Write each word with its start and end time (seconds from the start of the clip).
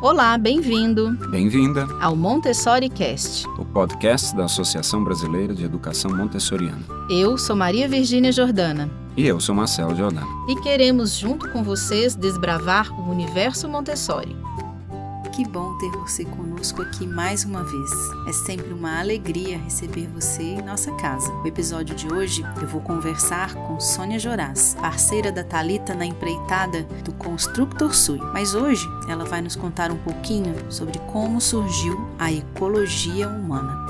Olá, 0.00 0.38
bem-vindo. 0.38 1.10
Bem-vinda 1.28 1.84
ao 2.00 2.14
Montessori 2.14 2.88
Cast, 2.88 3.44
o 3.58 3.64
podcast 3.64 4.34
da 4.36 4.44
Associação 4.44 5.02
Brasileira 5.02 5.52
de 5.52 5.64
Educação 5.64 6.16
Montessoriana. 6.16 6.78
Eu 7.10 7.36
sou 7.36 7.56
Maria 7.56 7.88
Virgínia 7.88 8.30
Jordana. 8.30 8.88
E 9.16 9.26
eu 9.26 9.40
sou 9.40 9.56
Marcelo 9.56 9.96
Jordana. 9.96 10.24
E 10.48 10.54
queremos, 10.62 11.16
junto 11.16 11.50
com 11.50 11.64
vocês, 11.64 12.14
desbravar 12.14 12.92
o 12.92 13.10
universo 13.10 13.68
Montessori. 13.68 14.36
Que 15.38 15.46
bom 15.46 15.78
ter 15.78 15.92
você 15.92 16.24
conosco 16.24 16.82
aqui 16.82 17.06
mais 17.06 17.44
uma 17.44 17.62
vez. 17.62 17.90
É 18.26 18.32
sempre 18.32 18.72
uma 18.72 18.98
alegria 18.98 19.56
receber 19.56 20.08
você 20.08 20.42
em 20.42 20.62
nossa 20.62 20.92
casa. 20.96 21.32
No 21.32 21.46
episódio 21.46 21.94
de 21.94 22.12
hoje, 22.12 22.42
eu 22.60 22.66
vou 22.66 22.80
conversar 22.80 23.54
com 23.54 23.78
Sônia 23.78 24.18
Joraz, 24.18 24.74
parceira 24.74 25.30
da 25.30 25.44
Talita 25.44 25.94
na 25.94 26.04
empreitada 26.04 26.82
do 27.04 27.12
Constructor 27.12 27.94
Sui. 27.94 28.18
Mas 28.32 28.52
hoje 28.52 28.84
ela 29.08 29.24
vai 29.24 29.40
nos 29.40 29.54
contar 29.54 29.92
um 29.92 30.02
pouquinho 30.02 30.56
sobre 30.72 30.98
como 31.12 31.40
surgiu 31.40 31.96
a 32.18 32.32
ecologia 32.32 33.28
humana. 33.28 33.86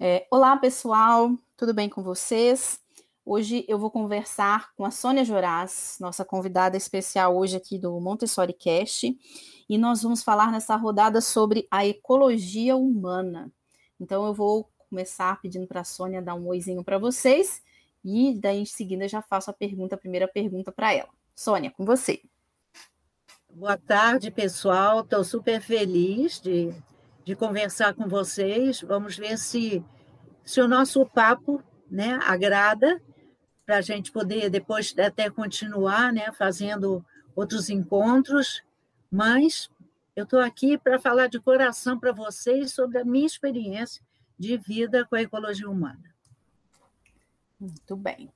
É, 0.00 0.26
olá, 0.28 0.56
pessoal, 0.56 1.30
tudo 1.56 1.72
bem 1.72 1.88
com 1.88 2.02
vocês? 2.02 2.83
Hoje 3.26 3.64
eu 3.66 3.78
vou 3.78 3.90
conversar 3.90 4.74
com 4.74 4.84
a 4.84 4.90
Sônia 4.90 5.24
Joraz, 5.24 5.96
nossa 5.98 6.26
convidada 6.26 6.76
especial 6.76 7.34
hoje 7.34 7.56
aqui 7.56 7.78
do 7.78 7.98
Montessori 7.98 8.52
Cast, 8.52 9.18
e 9.66 9.78
nós 9.78 10.02
vamos 10.02 10.22
falar 10.22 10.52
nessa 10.52 10.76
rodada 10.76 11.22
sobre 11.22 11.66
a 11.70 11.86
ecologia 11.86 12.76
humana. 12.76 13.50
Então 13.98 14.26
eu 14.26 14.34
vou 14.34 14.68
começar 14.90 15.40
pedindo 15.40 15.66
para 15.66 15.80
a 15.80 15.84
Sônia 15.84 16.20
dar 16.20 16.34
um 16.34 16.46
oizinho 16.48 16.84
para 16.84 16.98
vocês 16.98 17.62
e 18.04 18.38
daí 18.38 18.58
em 18.58 18.66
seguida 18.66 19.08
já 19.08 19.22
faço 19.22 19.50
a 19.50 19.54
pergunta, 19.54 19.94
a 19.94 19.98
primeira 19.98 20.28
pergunta 20.28 20.70
para 20.70 20.92
ela. 20.92 21.08
Sônia, 21.34 21.70
com 21.70 21.82
você. 21.82 22.20
Boa 23.48 23.78
tarde, 23.78 24.30
pessoal. 24.30 25.00
Estou 25.00 25.24
super 25.24 25.62
feliz 25.62 26.38
de, 26.38 26.74
de 27.24 27.34
conversar 27.34 27.94
com 27.94 28.06
vocês. 28.06 28.82
Vamos 28.82 29.16
ver 29.16 29.38
se, 29.38 29.82
se 30.44 30.60
o 30.60 30.68
nosso 30.68 31.06
papo 31.06 31.62
né, 31.90 32.18
agrada 32.22 33.00
para 33.64 33.78
a 33.78 33.80
gente 33.80 34.12
poder 34.12 34.50
depois 34.50 34.94
até 34.98 35.30
continuar 35.30 36.12
né, 36.12 36.30
fazendo 36.32 37.04
outros 37.34 37.70
encontros, 37.70 38.62
mas 39.10 39.70
eu 40.14 40.24
estou 40.24 40.38
aqui 40.38 40.78
para 40.78 40.98
falar 40.98 41.26
de 41.26 41.40
coração 41.40 41.98
para 41.98 42.12
vocês 42.12 42.72
sobre 42.72 42.98
a 42.98 43.04
minha 43.04 43.26
experiência 43.26 44.02
de 44.38 44.56
vida 44.56 45.04
com 45.04 45.16
a 45.16 45.22
ecologia 45.22 45.68
humana. 45.68 46.14
Muito 47.58 47.96
bem. 47.96 48.30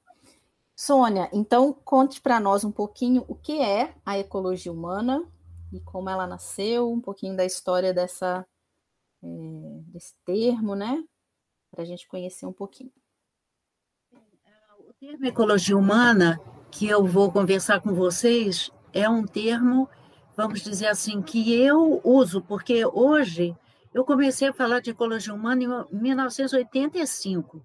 Sônia, 0.75 1.29
então 1.33 1.73
conte 1.73 2.21
para 2.21 2.39
nós 2.39 2.65
um 2.65 2.71
pouquinho 2.71 3.25
o 3.29 3.35
que 3.35 3.61
é 3.61 3.95
a 4.07 4.19
ecologia 4.19 4.73
humana 4.73 5.25
e 5.73 5.81
como 5.81 6.09
ela 6.09 6.27
nasceu, 6.27 6.91
um 6.91 7.01
pouquinho 7.01 7.37
da 7.37 7.45
história 7.45 7.93
dessa, 7.93 8.47
é, 9.23 9.27
desse 9.89 10.15
termo, 10.25 10.75
né? 10.75 11.05
Para 11.71 11.83
a 11.83 11.85
gente 11.85 12.07
conhecer 12.09 12.47
um 12.47 12.53
pouquinho 12.53 12.93
termo 15.01 15.27
ecologia 15.27 15.79
humana, 15.79 16.41
que 16.73 16.89
eu 16.89 17.07
vou 17.07 17.31
conversar 17.31 17.81
com 17.81 17.95
vocês, 17.95 18.69
é 18.93 19.09
um 19.09 19.25
termo, 19.25 19.89
vamos 20.37 20.61
dizer 20.61 20.89
assim, 20.89 21.23
que 21.23 21.55
eu 21.55 22.01
uso, 22.03 22.43
porque 22.43 22.85
hoje 22.85 23.57
eu 23.95 24.05
comecei 24.05 24.49
a 24.49 24.53
falar 24.53 24.81
de 24.81 24.91
ecologia 24.91 25.33
humana 25.33 25.87
em 25.93 25.97
1985. 25.97 27.65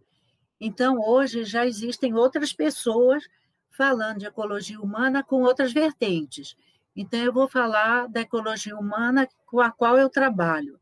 Então, 0.62 1.00
hoje 1.00 1.44
já 1.44 1.66
existem 1.66 2.14
outras 2.14 2.53
pessoas 2.53 3.23
falando 3.72 4.20
de 4.20 4.28
ecologia 4.28 4.80
humana 4.80 5.23
com 5.23 5.42
outras 5.42 5.73
vertentes. 5.73 6.56
Então, 6.95 7.20
eu 7.20 7.34
vou 7.34 7.47
falar 7.47 8.08
da 8.09 8.22
ecologia 8.22 8.78
humana 8.78 9.28
com 9.47 9.59
a 9.59 9.72
qual 9.72 9.97
eu 9.97 10.08
trabalho. 10.08 10.80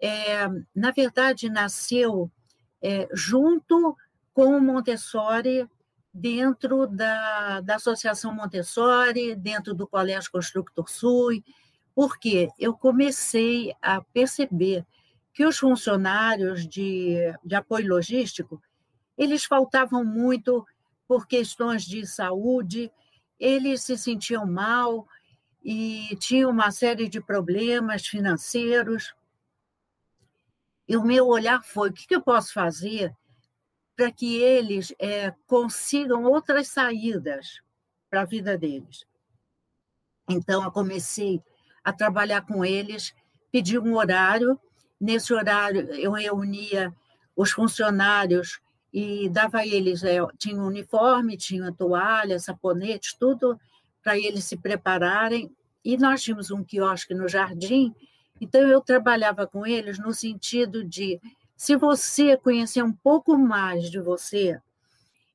É, 0.00 0.46
na 0.72 0.92
verdade, 0.92 1.50
nasceu 1.50 2.30
é, 2.80 3.08
junto 3.12 3.96
com 4.36 4.54
o 4.54 4.60
Montessori 4.60 5.66
dentro 6.12 6.86
da, 6.86 7.62
da 7.62 7.76
Associação 7.76 8.34
Montessori, 8.34 9.34
dentro 9.34 9.72
do 9.72 9.86
Colégio 9.88 10.30
Constructor 10.30 10.90
Sul, 10.90 11.42
porque 11.94 12.50
eu 12.58 12.74
comecei 12.74 13.74
a 13.80 14.02
perceber 14.02 14.84
que 15.32 15.42
os 15.42 15.56
funcionários 15.56 16.68
de, 16.68 17.16
de 17.42 17.54
apoio 17.54 17.88
logístico, 17.88 18.60
eles 19.16 19.46
faltavam 19.46 20.04
muito 20.04 20.66
por 21.08 21.26
questões 21.26 21.82
de 21.82 22.06
saúde, 22.06 22.92
eles 23.40 23.84
se 23.84 23.96
sentiam 23.96 24.44
mal 24.44 25.08
e 25.64 26.14
tinham 26.20 26.50
uma 26.50 26.70
série 26.70 27.08
de 27.08 27.22
problemas 27.22 28.06
financeiros. 28.06 29.14
E 30.86 30.94
o 30.94 31.02
meu 31.02 31.26
olhar 31.26 31.64
foi: 31.64 31.88
o 31.88 31.92
que 31.94 32.14
eu 32.14 32.20
posso 32.20 32.52
fazer 32.52 33.16
para 33.96 34.12
que 34.12 34.36
eles 34.36 34.94
é, 34.98 35.32
consigam 35.46 36.24
outras 36.24 36.68
saídas 36.68 37.60
para 38.10 38.20
a 38.20 38.26
vida 38.26 38.58
deles. 38.58 39.06
Então, 40.28 40.62
eu 40.62 40.70
comecei 40.70 41.42
a 41.82 41.92
trabalhar 41.92 42.42
com 42.42 42.64
eles, 42.64 43.14
pedi 43.50 43.78
um 43.78 43.96
horário. 43.96 44.60
Nesse 45.00 45.32
horário, 45.32 45.92
eu 45.94 46.12
reunia 46.12 46.94
os 47.34 47.50
funcionários 47.50 48.60
e 48.92 49.28
dava 49.28 49.58
a 49.58 49.66
eles, 49.66 50.02
é, 50.02 50.18
tinha 50.38 50.60
um 50.60 50.66
uniforme, 50.66 51.36
tinha 51.36 51.72
toalha, 51.72 52.38
sabonete, 52.38 53.16
tudo 53.18 53.58
para 54.02 54.18
eles 54.18 54.44
se 54.44 54.56
prepararem. 54.56 55.50
E 55.84 55.96
nós 55.96 56.22
tínhamos 56.22 56.50
um 56.50 56.64
quiosque 56.64 57.14
no 57.14 57.28
jardim, 57.28 57.94
então 58.40 58.60
eu 58.62 58.80
trabalhava 58.80 59.46
com 59.46 59.66
eles 59.66 59.98
no 59.98 60.12
sentido 60.12 60.84
de 60.84 61.20
se 61.56 61.74
você 61.74 62.36
conhecer 62.36 62.82
um 62.82 62.92
pouco 62.92 63.36
mais 63.38 63.90
de 63.90 63.98
você 63.98 64.60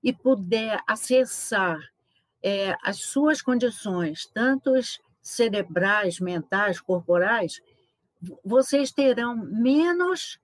e 0.04 0.14
puder 0.14 0.80
acessar 0.88 1.80
é, 2.44 2.76
as 2.84 2.98
suas 3.00 3.42
condições, 3.42 4.28
tanto 4.28 4.72
cerebrais, 5.22 6.20
mentais, 6.20 6.80
corporais, 6.80 7.62
vocês 8.44 8.92
terão 8.92 9.36
menos 9.36 10.40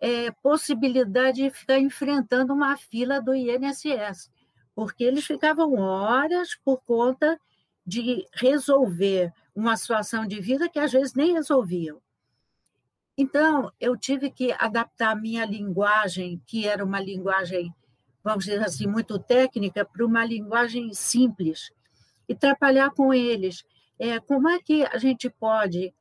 é, 0.00 0.30
possibilidade 0.30 1.42
de 1.42 1.50
ficar 1.50 1.78
enfrentando 1.78 2.54
uma 2.54 2.76
fila 2.76 3.20
do 3.20 3.34
INSS, 3.34 4.30
porque 4.74 5.02
eles 5.02 5.26
ficavam 5.26 5.74
horas 5.74 6.54
por 6.64 6.80
conta 6.82 7.38
de 7.84 8.24
resolver 8.34 9.32
uma 9.54 9.76
situação 9.76 10.26
de 10.26 10.40
vida 10.40 10.68
que 10.68 10.78
às 10.78 10.92
vezes 10.92 11.14
nem 11.14 11.32
resolviam. 11.32 12.00
Então, 13.20 13.72
eu 13.80 13.96
tive 13.96 14.30
que 14.30 14.52
adaptar 14.52 15.10
a 15.10 15.16
minha 15.16 15.44
linguagem, 15.44 16.40
que 16.46 16.68
era 16.68 16.84
uma 16.84 17.00
linguagem, 17.00 17.74
vamos 18.22 18.44
dizer 18.44 18.62
assim, 18.62 18.86
muito 18.86 19.18
técnica, 19.18 19.84
para 19.84 20.06
uma 20.06 20.24
linguagem 20.24 20.94
simples, 20.94 21.72
e 22.28 22.34
trabalhar 22.34 22.90
com 22.90 23.12
eles. 23.12 23.64
É, 23.98 24.20
como 24.20 24.48
é 24.48 24.60
que 24.62 24.84
a 24.84 24.98
gente 24.98 25.28
pode 25.28 25.92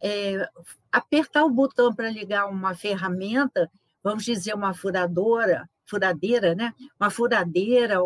é, 0.00 0.48
apertar 0.92 1.44
o 1.44 1.50
botão 1.50 1.92
para 1.92 2.08
ligar 2.08 2.46
uma 2.46 2.72
ferramenta, 2.72 3.68
vamos 4.00 4.24
dizer, 4.24 4.54
uma 4.54 4.72
furadora, 4.72 5.68
furadeira, 5.84 6.54
né? 6.54 6.72
uma 7.00 7.10
furadeira 7.10 7.96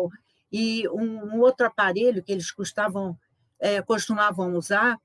e 0.51 0.89
um, 0.89 1.35
um 1.35 1.39
outro 1.39 1.67
aparelho 1.67 2.23
que 2.23 2.31
eles 2.31 2.49
custavam, 2.49 3.15
é, 3.59 3.79
costumavam 3.83 4.55
usar, 4.55 4.99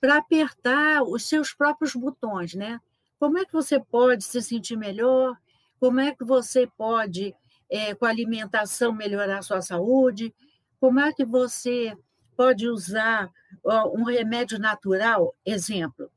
para 0.00 0.16
apertar 0.16 1.04
os 1.04 1.28
seus 1.28 1.54
próprios 1.54 1.94
botões, 1.94 2.52
né? 2.54 2.80
Como 3.18 3.38
é 3.38 3.44
que 3.44 3.52
você 3.52 3.80
pode 3.80 4.24
se 4.24 4.42
sentir 4.42 4.76
melhor? 4.76 5.36
Como 5.80 6.00
é 6.00 6.14
que 6.14 6.24
você 6.24 6.66
pode, 6.66 7.34
é, 7.70 7.94
com 7.94 8.04
a 8.04 8.10
alimentação, 8.10 8.92
melhorar 8.92 9.38
a 9.38 9.42
sua 9.42 9.62
saúde? 9.62 10.34
Como 10.80 11.00
é 11.00 11.12
que 11.12 11.24
você 11.24 11.96
pode 12.36 12.68
usar 12.68 13.30
ó, 13.64 13.88
um 13.90 14.04
remédio 14.04 14.58
natural? 14.58 15.34
Exemplo, 15.44 16.10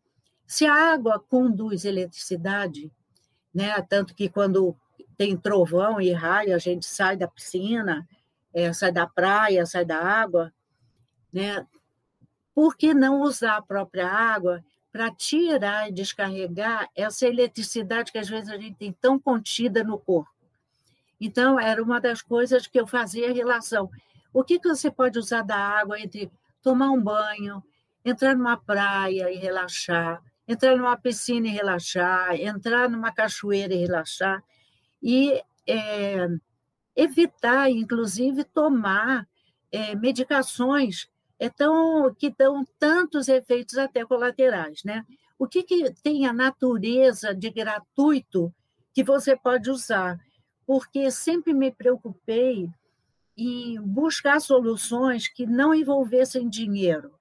se 0.45 0.65
a 0.65 0.73
água 0.73 1.23
conduz 1.29 1.85
eletricidade, 1.85 2.91
né, 3.53 3.81
tanto 3.83 4.13
que 4.13 4.29
quando 4.29 4.75
tem 5.17 5.35
trovão 5.37 5.99
e 5.99 6.11
raio, 6.11 6.55
a 6.55 6.57
gente 6.57 6.85
sai 6.85 7.15
da 7.17 7.27
piscina, 7.27 8.07
é, 8.53 8.71
sai 8.73 8.91
da 8.91 9.05
praia, 9.05 9.65
sai 9.65 9.85
da 9.85 9.99
água, 9.99 10.51
né? 11.31 11.65
Por 12.55 12.75
que 12.75 12.93
não 12.93 13.21
usar 13.21 13.57
a 13.57 13.61
própria 13.61 14.07
água 14.07 14.63
para 14.91 15.11
tirar 15.11 15.89
e 15.89 15.91
descarregar 15.91 16.89
essa 16.95 17.27
eletricidade 17.27 18.11
que 18.11 18.17
às 18.17 18.27
vezes 18.27 18.49
a 18.49 18.57
gente 18.57 18.75
tem 18.75 18.91
tão 18.91 19.19
contida 19.19 19.83
no 19.83 19.97
corpo. 19.97 20.31
Então, 21.21 21.59
era 21.59 21.81
uma 21.83 21.99
das 21.99 22.21
coisas 22.21 22.65
que 22.65 22.79
eu 22.79 22.87
fazia 22.87 23.33
relação. 23.33 23.89
O 24.33 24.43
que, 24.43 24.59
que 24.59 24.67
você 24.67 24.89
pode 24.89 25.19
usar 25.19 25.41
da 25.41 25.57
água 25.57 25.99
entre 25.99 26.31
tomar 26.61 26.91
um 26.91 27.01
banho, 27.01 27.63
entrar 28.03 28.35
numa 28.35 28.57
praia 28.57 29.31
e 29.31 29.37
relaxar, 29.37 30.21
entrar 30.47 30.75
numa 30.75 30.97
piscina 30.97 31.47
e 31.47 31.51
relaxar, 31.51 32.35
entrar 32.35 32.89
numa 32.89 33.11
cachoeira 33.11 33.73
e 33.73 33.77
relaxar, 33.77 34.43
e 35.01 35.41
é, 35.67 36.27
evitar, 36.95 37.69
inclusive, 37.69 38.43
tomar 38.43 39.27
é, 39.71 39.95
medicações 39.95 41.07
é 41.39 41.49
tão, 41.49 42.13
que 42.13 42.29
dão 42.29 42.65
tantos 42.77 43.27
efeitos 43.27 43.77
até 43.77 44.05
colaterais. 44.05 44.83
Né? 44.83 45.05
O 45.37 45.47
que, 45.47 45.63
que 45.63 45.93
tem 46.03 46.25
a 46.25 46.33
natureza 46.33 47.33
de 47.33 47.49
gratuito 47.49 48.53
que 48.93 49.03
você 49.03 49.35
pode 49.35 49.69
usar? 49.69 50.19
Porque 50.67 51.09
sempre 51.09 51.53
me 51.53 51.71
preocupei 51.71 52.69
em 53.37 53.79
buscar 53.79 54.41
soluções 54.41 55.29
que 55.29 55.45
não 55.45 55.73
envolvessem 55.73 56.49
dinheiro. 56.49 57.17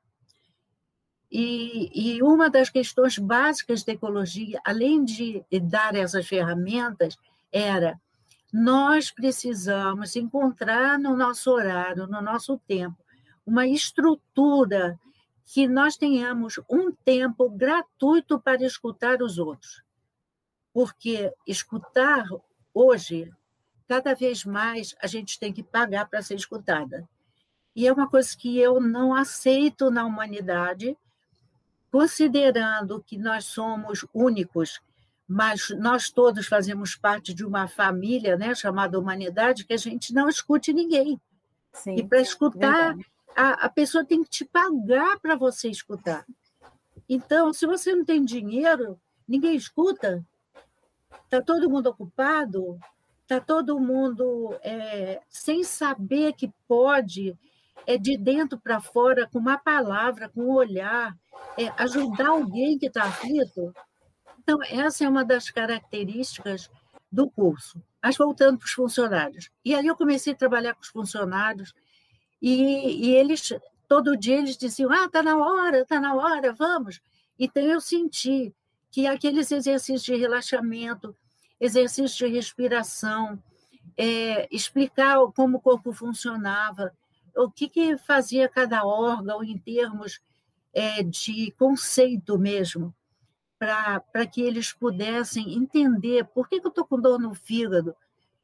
E, 1.31 2.17
e, 2.17 2.23
uma 2.23 2.51
das 2.51 2.71
questões 2.71 3.19
básicas 3.19 3.85
da 3.85 3.93
ecologia, 3.93 4.61
além 4.65 5.05
de 5.05 5.45
dar 5.63 5.95
essas 5.95 6.27
ferramentas, 6.27 7.17
era 7.53 8.01
nós 8.53 9.11
precisamos 9.11 10.17
encontrar 10.17 10.99
no 10.99 11.15
nosso 11.15 11.51
horário, 11.51 12.07
no 12.07 12.23
nosso 12.23 12.59
tempo, 12.67 12.97
uma 13.49 13.67
estrutura 13.67 15.01
que 15.43 15.67
nós 15.67 15.97
tenhamos 15.97 16.61
um 16.69 16.93
tempo 16.93 17.49
gratuito 17.49 18.39
para 18.39 18.63
escutar 18.63 19.23
os 19.23 19.39
outros. 19.39 19.83
Porque 20.71 21.33
escutar 21.47 22.27
hoje, 22.75 23.33
cada 23.89 24.15
vez 24.15 24.45
mais, 24.45 24.95
a 25.03 25.07
gente 25.07 25.41
tem 25.41 25.51
que 25.51 25.63
pagar 25.63 26.07
para 26.11 26.21
ser 26.21 26.35
escutada. 26.35 27.09
E 27.75 27.87
é 27.87 27.93
uma 27.93 28.07
coisa 28.07 28.37
que 28.37 28.59
eu 28.59 28.79
não 28.81 29.15
aceito 29.15 29.91
na 29.91 30.05
humanidade, 30.05 30.95
considerando 31.91 33.03
que 33.03 33.17
nós 33.17 33.47
somos 33.47 34.05
únicos, 34.13 34.79
mas 35.27 35.71
nós 35.71 36.11
todos 36.11 36.47
fazemos 36.47 36.95
parte 36.95 37.33
de 37.33 37.47
uma 37.47 37.67
família 37.67 38.37
né, 38.37 38.55
chamada 38.55 38.99
humanidade, 39.01 39.65
que 39.65 39.73
a 39.73 39.79
gente 39.79 40.13
não 40.13 40.29
escute 40.29 40.71
ninguém. 40.71 41.19
Sim, 41.73 41.95
e 41.97 42.07
para 42.07 42.21
escutar, 42.21 42.95
a, 43.37 43.67
a 43.67 43.69
pessoa 43.69 44.05
tem 44.05 44.23
que 44.23 44.31
te 44.31 44.45
pagar 44.45 45.19
para 45.21 45.37
você 45.37 45.69
escutar. 45.69 46.25
Então, 47.09 47.53
se 47.53 47.67
você 47.67 47.95
não 47.95 48.05
tem 48.05 48.25
dinheiro, 48.25 49.01
ninguém 49.27 49.55
escuta, 49.55 50.25
está 51.25 51.41
todo 51.41 51.71
mundo 51.71 51.89
ocupado, 51.89 52.79
está 53.23 53.41
todo 53.41 53.81
mundo 53.81 54.55
é, 54.63 55.21
sem 55.29 55.65
saber 55.65 56.33
que 56.35 56.53
pode, 56.67 57.37
é 57.87 57.97
de 57.97 58.17
dentro 58.19 58.59
para 58.59 58.81
fora, 58.81 59.27
com 59.27 59.39
uma 59.39 59.57
palavra, 59.57 60.29
com 60.29 60.43
um 60.43 60.53
olhar, 60.53 61.17
é, 61.57 61.69
ajudar 61.83 62.29
alguém 62.29 62.79
que 62.79 62.87
está 62.87 63.05
aflito. 63.05 63.75
Então, 64.39 64.59
essa 64.65 65.05
é 65.05 65.09
uma 65.09 65.25
das 65.25 65.51
características 65.51 66.71
do 67.11 67.31
curso. 67.31 67.83
Mas 68.03 68.17
voltando 68.17 68.59
para 68.59 68.67
os 68.67 68.73
funcionários. 68.73 69.51
E 69.65 69.75
aí 69.75 69.87
eu 69.87 69.97
comecei 69.97 70.33
a 70.33 70.37
trabalhar 70.37 70.75
com 70.75 70.83
os 70.83 70.89
funcionários, 70.89 71.75
e, 72.41 73.07
e 73.07 73.15
eles, 73.15 73.53
todo 73.89 74.17
dia, 74.17 74.39
eles 74.39 74.57
diziam: 74.57 74.91
ah, 74.91 75.07
está 75.07 75.23
na 75.23 75.37
hora, 75.37 75.81
está 75.81 76.01
na 76.01 76.15
hora, 76.15 76.53
vamos. 76.53 77.01
Então, 77.39 77.63
eu 77.63 77.81
senti 77.81 78.55
que 78.91 79.07
aqueles 79.07 79.51
exercícios 79.53 80.03
de 80.03 80.17
relaxamento, 80.17 81.15
exercícios 81.61 82.17
de 82.17 82.27
respiração, 82.27 83.43
é, 83.97 84.49
explicar 84.51 85.19
como 85.35 85.59
o 85.59 85.61
corpo 85.61 85.93
funcionava, 85.93 86.93
o 87.37 87.51
que, 87.51 87.69
que 87.69 87.97
fazia 87.99 88.49
cada 88.49 88.85
órgão 88.85 89.43
em 89.43 89.59
termos 89.59 90.21
é, 90.73 91.03
de 91.03 91.53
conceito 91.59 92.39
mesmo, 92.39 92.95
para 93.59 94.27
que 94.27 94.41
eles 94.41 94.73
pudessem 94.73 95.55
entender 95.55 96.25
por 96.27 96.49
que, 96.49 96.61
que 96.61 96.67
eu 96.67 96.71
estou 96.71 96.85
com 96.85 97.01
dor 97.01 97.19
no 97.19 97.35
fígado, 97.35 97.95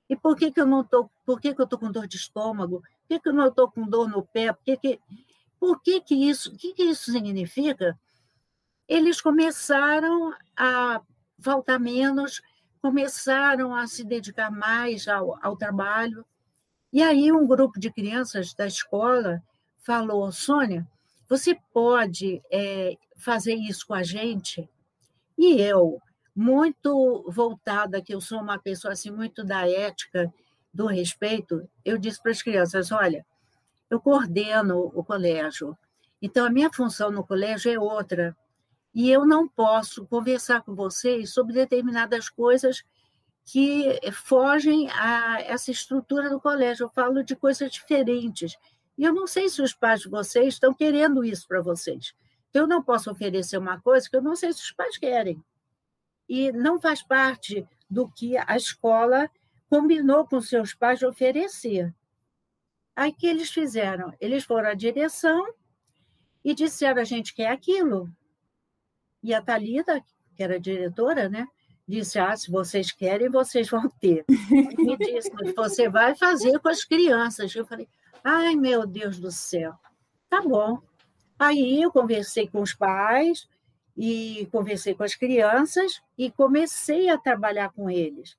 e 0.08 0.16
por 0.16 0.36
que, 0.36 0.50
que 0.50 0.60
eu 0.60 0.66
não 0.66 0.82
estou, 0.82 1.10
por 1.24 1.40
que, 1.40 1.54
que 1.54 1.60
eu 1.60 1.64
estou 1.64 1.78
com 1.78 1.90
dor 1.90 2.06
de 2.06 2.16
estômago, 2.16 2.80
por 2.80 3.08
que, 3.08 3.20
que 3.20 3.28
eu 3.28 3.32
não 3.32 3.48
estou 3.48 3.70
com 3.70 3.88
dor 3.88 4.08
no 4.08 4.22
pé, 4.22 4.52
por 4.52 4.62
que, 4.62 4.76
que, 4.76 5.00
por 5.58 5.80
que, 5.80 6.00
que 6.00 6.14
isso, 6.14 6.52
o 6.52 6.56
que, 6.56 6.74
que 6.74 6.82
isso 6.82 7.10
significa? 7.10 7.98
Eles 8.86 9.20
começaram 9.20 10.34
a 10.56 11.00
faltar 11.40 11.80
menos, 11.80 12.42
começaram 12.82 13.74
a 13.74 13.86
se 13.86 14.04
dedicar 14.04 14.50
mais 14.50 15.08
ao, 15.08 15.38
ao 15.42 15.56
trabalho. 15.56 16.24
E 16.92 17.02
aí 17.02 17.32
um 17.32 17.46
grupo 17.46 17.80
de 17.80 17.90
crianças 17.90 18.52
da 18.52 18.66
escola 18.66 19.42
falou, 19.78 20.30
Sônia, 20.30 20.86
você 21.28 21.58
pode 21.72 22.42
é, 22.50 22.96
fazer 23.16 23.54
isso 23.54 23.86
com 23.86 23.94
a 23.94 24.02
gente? 24.02 24.68
E 25.36 25.60
eu, 25.60 26.00
muito 26.34 27.24
voltada, 27.28 28.02
que 28.02 28.14
eu 28.14 28.20
sou 28.20 28.40
uma 28.40 28.58
pessoa 28.58 28.92
assim 28.92 29.10
muito 29.10 29.44
da 29.44 29.68
ética, 29.68 30.32
do 30.72 30.86
respeito, 30.86 31.68
eu 31.84 31.96
disse 31.96 32.20
para 32.20 32.32
as 32.32 32.42
crianças: 32.42 32.90
olha, 32.90 33.24
eu 33.88 34.00
coordeno 34.00 34.90
o 34.94 35.04
colégio, 35.04 35.78
então 36.20 36.44
a 36.44 36.50
minha 36.50 36.72
função 36.72 37.10
no 37.10 37.24
colégio 37.24 37.72
é 37.72 37.78
outra, 37.78 38.36
e 38.92 39.10
eu 39.10 39.24
não 39.24 39.46
posso 39.46 40.06
conversar 40.06 40.62
com 40.62 40.74
vocês 40.74 41.32
sobre 41.32 41.52
determinadas 41.52 42.28
coisas 42.28 42.82
que 43.44 44.00
fogem 44.12 44.88
a 44.90 45.40
essa 45.42 45.70
estrutura 45.70 46.30
do 46.30 46.40
colégio. 46.40 46.84
Eu 46.84 46.90
falo 46.90 47.22
de 47.22 47.36
coisas 47.36 47.70
diferentes. 47.70 48.56
E 48.96 49.04
eu 49.04 49.12
não 49.12 49.26
sei 49.26 49.48
se 49.48 49.60
os 49.60 49.74
pais 49.74 50.00
de 50.00 50.08
vocês 50.08 50.54
estão 50.54 50.72
querendo 50.72 51.24
isso 51.24 51.46
para 51.46 51.60
vocês. 51.60 52.14
Então, 52.48 52.62
eu 52.62 52.68
não 52.68 52.82
posso 52.82 53.10
oferecer 53.10 53.58
uma 53.58 53.80
coisa 53.80 54.08
que 54.08 54.16
eu 54.16 54.22
não 54.22 54.36
sei 54.36 54.52
se 54.52 54.62
os 54.62 54.70
pais 54.70 54.96
querem 54.96 55.42
e 56.28 56.52
não 56.52 56.80
faz 56.80 57.02
parte 57.02 57.66
do 57.88 58.08
que 58.08 58.36
a 58.36 58.56
escola 58.56 59.30
combinou 59.68 60.26
com 60.26 60.40
seus 60.40 60.74
pais 60.74 60.98
de 60.98 61.06
oferecer. 61.06 61.94
Aí 62.96 63.12
que 63.12 63.26
eles 63.26 63.50
fizeram? 63.50 64.12
Eles 64.20 64.44
foram 64.44 64.70
à 64.70 64.74
direção 64.74 65.46
e 66.44 66.54
disseram: 66.54 67.00
a 67.00 67.04
gente 67.04 67.34
quer 67.34 67.48
aquilo. 67.48 68.08
E 69.22 69.34
a 69.34 69.42
Thalita, 69.42 70.02
que 70.36 70.42
era 70.42 70.60
diretora, 70.60 71.28
né, 71.28 71.46
disse: 71.86 72.18
ah, 72.18 72.36
se 72.36 72.50
vocês 72.50 72.92
querem, 72.92 73.28
vocês 73.28 73.68
vão 73.68 73.88
ter. 74.00 74.24
E 74.28 74.96
disse: 74.96 75.30
você 75.54 75.88
vai 75.88 76.14
fazer 76.14 76.58
com 76.60 76.68
as 76.68 76.84
crianças. 76.84 77.54
Eu 77.54 77.66
falei: 77.66 77.88
ai, 78.22 78.54
meu 78.54 78.86
Deus 78.86 79.18
do 79.18 79.30
céu, 79.30 79.74
tá 80.28 80.40
bom. 80.40 80.80
Aí 81.38 81.82
eu 81.82 81.90
conversei 81.90 82.46
com 82.46 82.62
os 82.62 82.74
pais, 82.74 83.48
e 83.96 84.48
conversei 84.50 84.94
com 84.94 85.04
as 85.04 85.14
crianças 85.14 86.02
e 86.18 86.30
comecei 86.30 87.08
a 87.08 87.18
trabalhar 87.18 87.70
com 87.70 87.88
eles. 87.88 88.36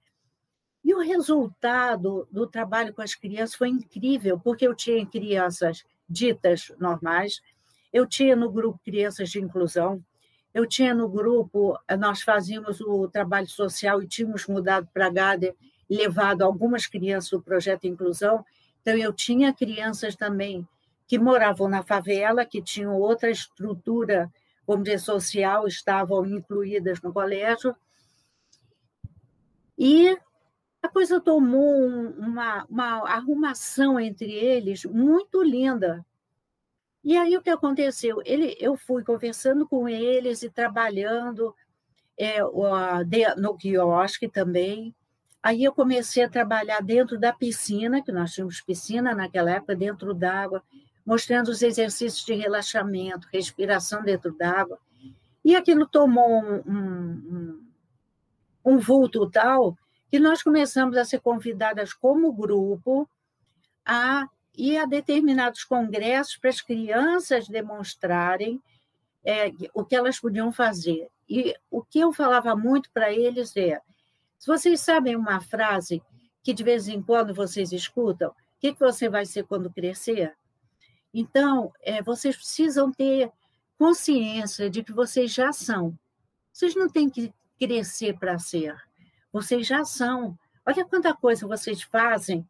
E 0.83 0.93
o 0.93 0.99
resultado 0.99 2.27
do 2.31 2.45
trabalho 2.45 2.93
com 2.93 3.01
as 3.01 3.15
crianças 3.15 3.55
foi 3.55 3.69
incrível, 3.69 4.39
porque 4.39 4.67
eu 4.67 4.75
tinha 4.75 5.05
crianças 5.05 5.83
ditas 6.07 6.71
normais, 6.77 7.41
eu 7.91 8.05
tinha 8.05 8.35
no 8.35 8.51
grupo 8.51 8.79
crianças 8.83 9.29
de 9.29 9.39
inclusão, 9.39 10.03
eu 10.53 10.65
tinha 10.65 10.93
no 10.93 11.09
grupo, 11.09 11.77
nós 11.97 12.21
fazíamos 12.21 12.79
o 12.79 13.07
trabalho 13.07 13.47
social 13.47 14.01
e 14.01 14.07
tínhamos 14.07 14.47
mudado 14.47 14.87
para 14.93 15.09
Gader, 15.09 15.55
levado 15.89 16.43
algumas 16.43 16.87
crianças 16.87 17.31
do 17.31 17.41
projeto 17.41 17.87
Inclusão, 17.87 18.45
então 18.81 18.95
eu 18.95 19.11
tinha 19.11 19.53
crianças 19.53 20.15
também 20.15 20.67
que 21.07 21.19
moravam 21.19 21.67
na 21.67 21.83
favela, 21.83 22.45
que 22.45 22.61
tinham 22.61 22.93
outra 22.99 23.29
estrutura 23.29 24.31
como 24.65 24.83
dizer, 24.83 24.99
social 24.99 25.67
estavam 25.67 26.25
incluídas 26.25 27.01
no 27.01 27.13
colégio. 27.13 27.75
E 29.77 30.17
a 30.81 30.87
coisa 30.87 31.19
tomou 31.19 31.87
uma, 32.17 32.65
uma 32.65 33.09
arrumação 33.09 33.99
entre 33.99 34.31
eles 34.31 34.85
muito 34.85 35.43
linda. 35.43 36.05
E 37.03 37.15
aí 37.15 37.37
o 37.37 37.41
que 37.41 37.49
aconteceu? 37.49 38.21
Ele, 38.25 38.55
eu 38.59 38.75
fui 38.75 39.03
conversando 39.03 39.67
com 39.67 39.87
eles 39.87 40.41
e 40.41 40.49
trabalhando 40.49 41.53
é, 42.17 42.39
no 43.37 43.55
quiosque 43.55 44.27
também. 44.27 44.95
Aí 45.43 45.63
eu 45.63 45.71
comecei 45.71 46.23
a 46.23 46.29
trabalhar 46.29 46.81
dentro 46.81 47.19
da 47.19 47.31
piscina, 47.31 48.01
que 48.01 48.11
nós 48.11 48.33
tínhamos 48.33 48.61
piscina 48.61 49.13
naquela 49.13 49.51
época, 49.51 49.75
dentro 49.75 50.13
d'água 50.13 50.63
mostrando 51.05 51.49
os 51.49 51.61
exercícios 51.61 52.25
de 52.25 52.33
relaxamento, 52.33 53.27
respiração 53.31 54.01
dentro 54.03 54.33
d'água. 54.33 54.79
E 55.43 55.55
aquilo 55.55 55.85
tomou 55.85 56.43
um, 56.43 56.55
um, 56.65 57.67
um, 58.65 58.79
vulto 58.79 59.29
tal 59.29 59.77
que 60.09 60.19
nós 60.19 60.41
começamos 60.41 60.97
a 60.97 61.05
ser 61.05 61.19
convidadas 61.19 61.93
como 61.93 62.33
grupo 62.33 63.07
a 63.85 64.27
ir 64.57 64.77
a 64.77 64.85
determinados 64.85 65.63
congressos 65.63 66.37
para 66.37 66.49
as 66.49 66.61
crianças 66.61 67.47
demonstrarem 67.47 68.59
é, 69.23 69.51
o 69.73 69.85
que 69.85 69.95
elas 69.95 70.19
podiam 70.19 70.51
fazer. 70.51 71.09
E 71.29 71.55
o 71.69 71.83
que 71.83 71.99
eu 71.99 72.11
falava 72.11 72.55
muito 72.55 72.89
para 72.91 73.11
eles 73.11 73.55
é: 73.55 73.79
se 74.39 74.47
vocês 74.47 74.81
sabem 74.81 75.15
uma 75.15 75.39
frase 75.39 76.01
que 76.41 76.53
de 76.53 76.63
vez 76.63 76.87
em 76.87 77.01
quando 77.01 77.33
vocês 77.33 77.71
escutam, 77.71 78.29
o 78.29 78.33
que, 78.59 78.73
que 78.73 78.79
você 78.79 79.09
vai 79.09 79.25
ser 79.25 79.43
quando 79.43 79.71
crescer? 79.71 80.35
Então, 81.17 81.71
é, 81.81 82.01
vocês 82.01 82.35
precisam 82.35 82.91
ter 82.91 83.31
consciência 83.77 84.69
de 84.69 84.83
que 84.83 84.91
vocês 84.91 85.33
já 85.33 85.53
são. 85.53 85.97
Vocês 86.51 86.75
não 86.75 86.89
têm 86.89 87.09
que 87.09 87.33
crescer 87.57 88.19
para 88.19 88.37
ser. 88.37 88.75
Vocês 89.31 89.65
já 89.65 89.85
são. 89.85 90.37
Olha 90.65 90.83
quanta 90.83 91.13
coisa 91.13 91.47
vocês 91.47 91.81
fazem 91.83 92.45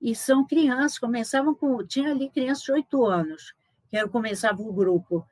E 0.00 0.14
são 0.14 0.46
crianças, 0.46 0.96
começavam 0.96 1.56
com. 1.56 1.84
Tinha 1.84 2.12
ali 2.12 2.30
crianças 2.30 2.62
de 2.62 2.70
oito 2.70 3.04
anos, 3.04 3.52
que 3.90 4.06
começava 4.06 4.62
o 4.62 4.72
grupo. 4.72 5.26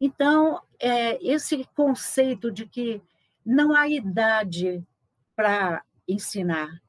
Então, 0.00 0.62
é, 0.78 1.18
esse 1.26 1.64
conceito 1.74 2.52
de 2.52 2.66
que 2.66 3.02
não 3.44 3.74
há 3.74 3.88
idade 3.88 4.80
para 5.34 5.82
ensinar. 6.06 6.80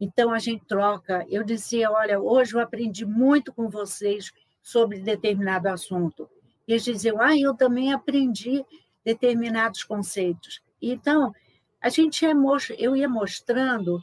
Então, 0.00 0.32
a 0.32 0.40
gente 0.40 0.64
troca. 0.66 1.24
Eu 1.28 1.44
dizia: 1.44 1.92
olha, 1.92 2.18
hoje 2.18 2.56
eu 2.56 2.60
aprendi 2.60 3.06
muito 3.06 3.52
com 3.52 3.68
vocês 3.68 4.32
sobre 4.64 4.98
determinado 4.98 5.68
assunto. 5.68 6.28
Eles 6.66 6.82
diziam: 6.82 7.20
ah, 7.20 7.38
eu 7.38 7.54
também 7.54 7.92
aprendi 7.92 8.64
determinados 9.04 9.84
conceitos. 9.84 10.62
Então, 10.80 11.32
a 11.80 11.90
gente 11.90 12.24
ia, 12.24 12.32
eu 12.78 12.96
ia 12.96 13.08
mostrando 13.08 14.02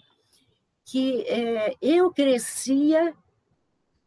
que 0.85 1.23
é, 1.23 1.75
eu 1.81 2.11
crescia 2.11 3.13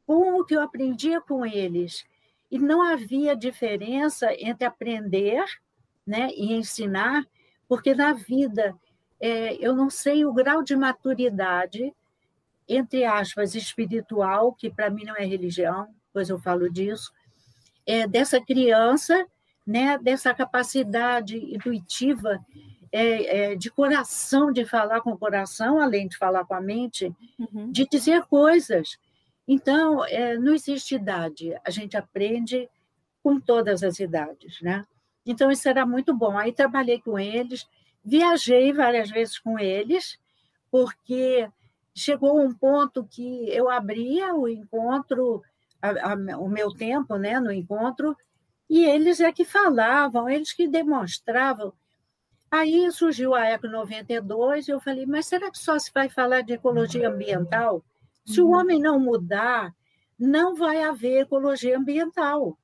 com 0.06 0.38
o 0.38 0.44
que 0.44 0.54
eu 0.54 0.60
aprendia 0.60 1.20
com 1.20 1.44
eles. 1.44 2.06
E 2.50 2.58
não 2.58 2.82
havia 2.82 3.34
diferença 3.34 4.32
entre 4.38 4.64
aprender 4.64 5.44
né, 6.06 6.28
e 6.36 6.52
ensinar, 6.52 7.26
porque 7.66 7.94
na 7.94 8.12
vida 8.12 8.76
é, 9.18 9.54
eu 9.54 9.74
não 9.74 9.90
sei 9.90 10.24
o 10.24 10.32
grau 10.32 10.62
de 10.62 10.76
maturidade, 10.76 11.92
entre 12.68 13.04
aspas, 13.04 13.54
espiritual, 13.54 14.52
que 14.52 14.70
para 14.70 14.90
mim 14.90 15.04
não 15.04 15.16
é 15.16 15.24
religião, 15.24 15.88
pois 16.14 16.30
eu 16.30 16.38
falo 16.38 16.70
disso, 16.70 17.12
é, 17.84 18.06
dessa 18.06 18.40
criança, 18.40 19.26
né, 19.66 19.98
dessa 19.98 20.32
capacidade 20.32 21.36
intuitiva 21.36 22.38
é, 22.92 23.52
é, 23.52 23.56
de 23.56 23.70
coração, 23.70 24.52
de 24.52 24.64
falar 24.64 25.00
com 25.00 25.10
o 25.10 25.18
coração, 25.18 25.80
além 25.80 26.06
de 26.06 26.16
falar 26.16 26.44
com 26.44 26.54
a 26.54 26.60
mente, 26.60 27.12
uhum. 27.38 27.72
de 27.72 27.86
dizer 27.86 28.22
coisas. 28.26 28.96
Então, 29.48 30.04
é, 30.04 30.38
não 30.38 30.54
existe 30.54 30.94
idade, 30.94 31.54
a 31.64 31.70
gente 31.70 31.96
aprende 31.96 32.68
com 33.22 33.40
todas 33.40 33.82
as 33.82 33.98
idades, 33.98 34.60
né? 34.62 34.86
Então, 35.26 35.50
isso 35.50 35.68
era 35.68 35.84
muito 35.84 36.14
bom. 36.14 36.38
Aí 36.38 36.52
trabalhei 36.52 37.00
com 37.00 37.18
eles, 37.18 37.66
viajei 38.04 38.72
várias 38.72 39.10
vezes 39.10 39.38
com 39.38 39.58
eles, 39.58 40.18
porque 40.70 41.48
chegou 41.94 42.40
um 42.40 42.52
ponto 42.52 43.04
que 43.04 43.48
eu 43.48 43.70
abria 43.70 44.34
o 44.34 44.48
encontro, 44.48 45.42
a, 45.90 46.12
a, 46.12 46.38
o 46.38 46.48
meu 46.48 46.70
tempo 46.72 47.16
né, 47.16 47.38
no 47.40 47.52
encontro, 47.52 48.16
e 48.68 48.84
eles 48.84 49.20
é 49.20 49.32
que 49.32 49.44
falavam, 49.44 50.28
eles 50.28 50.52
que 50.52 50.66
demonstravam 50.66 51.72
Aí 52.54 52.88
surgiu 52.92 53.34
a 53.34 53.46
Eco 53.46 53.66
92 53.66 54.68
e 54.68 54.70
eu 54.70 54.78
falei, 54.78 55.04
mas 55.06 55.26
será 55.26 55.50
que 55.50 55.58
só 55.58 55.76
se 55.76 55.90
vai 55.92 56.08
falar 56.08 56.42
de 56.42 56.52
ecologia 56.52 57.08
ambiental? 57.08 57.84
Se 58.24 58.40
o 58.40 58.46
uhum. 58.46 58.52
homem 58.52 58.80
não 58.80 58.96
mudar, 59.00 59.74
não 60.16 60.54
vai 60.54 60.80
haver 60.80 61.22
ecologia 61.22 61.76
ambiental, 61.76 62.56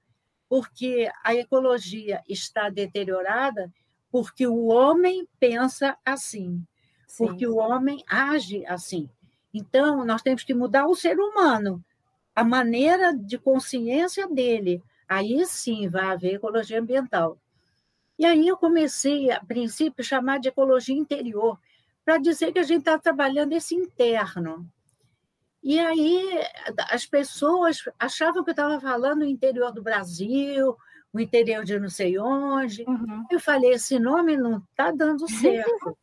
porque 0.49 1.11
a 1.25 1.35
ecologia 1.35 2.23
está 2.29 2.71
deteriorada 2.71 3.69
porque 4.13 4.47
o 4.47 4.67
homem 4.67 5.27
pensa 5.41 5.99
assim, 6.05 6.65
Sim. 7.09 7.27
porque 7.27 7.49
o 7.49 7.57
homem 7.57 8.05
age 8.09 8.65
assim. 8.67 9.11
Então, 9.53 10.05
nós 10.05 10.23
temos 10.23 10.45
que 10.45 10.55
mudar 10.55 10.87
o 10.87 10.95
ser 10.95 11.19
humano, 11.19 11.85
a 12.35 12.45
maneira 12.45 13.17
de 13.17 13.39
consciência 13.39 14.27
dele. 14.29 14.83
Aí 15.09 15.45
sim 15.47 15.89
vai 15.89 16.05
haver 16.05 16.35
ecologia 16.35 16.81
ambiental. 16.81 17.39
E 18.19 18.25
aí 18.25 18.47
eu 18.47 18.57
comecei, 18.57 19.31
a 19.31 19.43
princípio, 19.43 20.03
a 20.03 20.03
chamar 20.03 20.39
de 20.39 20.49
ecologia 20.49 20.95
interior, 20.95 21.59
para 22.05 22.19
dizer 22.19 22.53
que 22.53 22.59
a 22.59 22.63
gente 22.63 22.81
está 22.81 22.99
trabalhando 22.99 23.53
esse 23.53 23.75
interno. 23.75 24.69
E 25.63 25.79
aí 25.79 26.41
as 26.91 27.05
pessoas 27.05 27.79
achavam 27.99 28.43
que 28.43 28.51
eu 28.51 28.53
estava 28.53 28.81
falando 28.81 29.23
o 29.23 29.27
interior 29.27 29.73
do 29.73 29.83
Brasil, 29.83 30.77
o 31.13 31.21
interior 31.21 31.65
de 31.65 31.79
não 31.79 31.89
sei 31.89 32.19
onde. 32.19 32.85
Uhum. 32.87 33.25
Eu 33.31 33.41
falei, 33.41 33.73
esse 33.73 33.99
nome 33.99 34.37
não 34.37 34.59
está 34.71 34.91
dando 34.91 35.29
certo. 35.31 35.97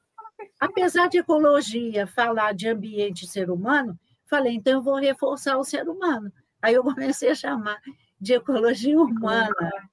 Apesar 0.60 1.08
de 1.08 1.20
ecologia 1.20 2.06
falar 2.06 2.54
de 2.54 2.68
ambiente 2.68 3.28
ser 3.28 3.50
humano, 3.50 3.98
falei, 4.28 4.56
então 4.56 4.74
eu 4.74 4.82
vou 4.82 4.96
reforçar 4.96 5.58
o 5.58 5.64
ser 5.64 5.88
humano. 5.88 6.32
Aí 6.62 6.74
eu 6.74 6.84
comecei 6.84 7.30
a 7.32 7.36
chamar 7.36 7.80
de 8.20 8.34
ecologia 8.34 9.00
humana. 9.00 9.90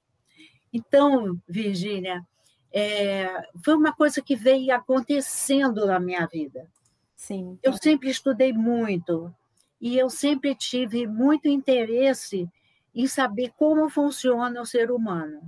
Então, 0.73 1.41
Virgínia, 1.49 2.27
é, 2.73 3.49
foi 3.65 3.75
uma 3.75 3.93
coisa 3.93 4.21
que 4.21 4.35
veio 4.35 4.75
acontecendo 4.75 5.87
na 5.87 6.01
minha 6.01 6.27
vida. 6.27 6.69
Sim. 7.15 7.59
Eu 7.63 7.73
sempre 7.75 8.11
estudei 8.11 8.53
muito 8.53 9.33
e 9.81 9.97
eu 9.97 10.11
sempre 10.11 10.55
tive 10.55 11.07
muito 11.07 11.49
interesse 11.49 12.49
em 12.95 13.07
saber 13.07 13.53
como 13.57 13.89
funciona 13.89 14.61
o 14.61 14.67
ser 14.67 14.91
humano. 14.91 15.41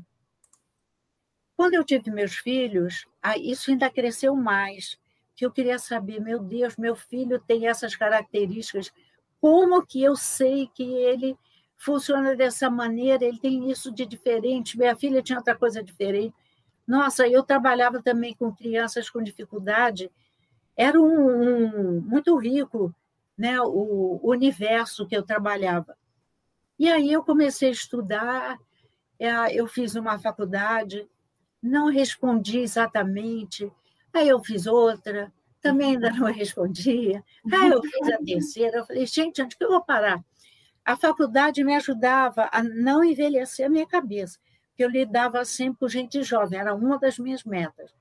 Quando 1.57 1.75
eu 1.75 1.85
tive 1.85 2.11
meus 2.11 2.37
filhos, 2.37 3.07
isso 3.39 3.71
ainda 3.71 3.91
cresceu 3.91 4.37
mais, 4.37 4.99
que 5.37 5.45
eu 5.45 5.51
queria 5.51 5.79
saber, 5.79 6.21
meu 6.21 6.41
Deus, 6.41 6.77
meu 6.77 6.97
filho 6.97 7.39
tem 7.39 7.69
essas 7.69 7.95
características, 7.95 8.91
como 9.41 9.85
que 9.85 10.03
eu 10.03 10.17
sei 10.17 10.69
que 10.75 10.83
ele 10.83 11.37
funciona 11.77 12.35
dessa 12.35 12.71
maneira, 12.71 13.25
ele 13.25 13.39
tem 13.39 13.71
isso 13.71 13.93
de 13.93 14.07
diferente, 14.07 14.79
minha 14.79 14.97
filha 14.97 15.23
tinha 15.23 15.39
outra 15.39 15.55
coisa 15.55 15.83
diferente. 15.83 16.35
Nossa, 16.87 17.29
eu 17.29 17.43
trabalhava 17.43 18.03
também 18.03 18.35
com 18.35 18.55
crianças 18.55 19.11
com 19.11 19.23
dificuldade, 19.23 20.11
era 20.75 20.99
um, 20.99 21.05
um 21.07 22.01
muito 22.01 22.35
rico 22.37 22.95
né, 23.37 23.61
o, 23.61 24.21
o 24.23 24.31
universo 24.31 25.07
que 25.07 25.17
eu 25.17 25.23
trabalhava. 25.23 25.97
E 26.79 26.89
aí 26.89 27.13
eu 27.13 27.23
comecei 27.23 27.69
a 27.69 27.73
estudar, 27.73 28.59
é, 29.19 29.55
eu 29.55 29.67
fiz 29.67 29.95
uma 29.95 30.19
faculdade, 30.19 31.07
não 31.63 31.89
respondi 31.89 32.59
exatamente, 32.59 33.71
aí 34.19 34.29
eu 34.29 34.43
fiz 34.43 34.67
outra, 34.67 35.33
também 35.61 35.93
ainda 35.93 36.11
não 36.11 36.27
respondia, 36.33 37.25
aí 37.53 37.71
eu 37.71 37.83
fiz 37.83 38.09
a 38.09 38.19
terceira, 38.19 38.79
eu 38.79 38.87
falei, 38.87 39.07
gente, 39.07 39.43
onde 39.43 39.57
que 39.57 39.65
eu 39.65 39.71
vou 39.71 39.85
parar? 39.85 40.25
A 40.85 40.97
faculdade 40.97 41.65
me 41.65 41.75
ajudava 41.75 42.49
a 42.53 42.63
não 42.63 43.03
envelhecer 43.03 43.67
a 43.67 43.69
minha 43.69 43.87
cabeça, 43.87 44.39
porque 44.69 44.85
eu 44.85 44.91
lidava 44.91 45.45
sempre 45.45 45.81
com 45.81 45.89
gente 45.89 46.23
jovem, 46.23 46.59
era 46.59 46.75
uma 46.75 46.99
das 46.99 47.19
minhas 47.19 47.43
metas. 47.45 47.93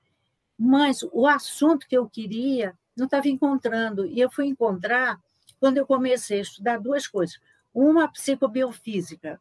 Mas 0.58 1.02
o 1.12 1.26
assunto 1.26 1.86
que 1.86 1.96
eu 1.96 2.08
queria 2.08 2.74
não 2.96 3.06
estava 3.06 3.28
encontrando, 3.28 4.06
e 4.06 4.20
eu 4.20 4.30
fui 4.30 4.46
encontrar 4.46 5.20
quando 5.60 5.78
eu 5.78 5.86
comecei 5.86 6.38
a 6.38 6.42
estudar 6.42 6.78
duas 6.78 7.06
coisas. 7.06 7.38
Uma, 7.74 8.08
psicobiofísica, 8.08 9.40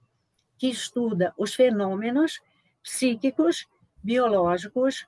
que 0.57 0.67
estuda 0.67 1.33
os 1.37 1.53
fenômenos 1.53 2.41
psíquicos, 2.83 3.65
biológicos 4.03 5.05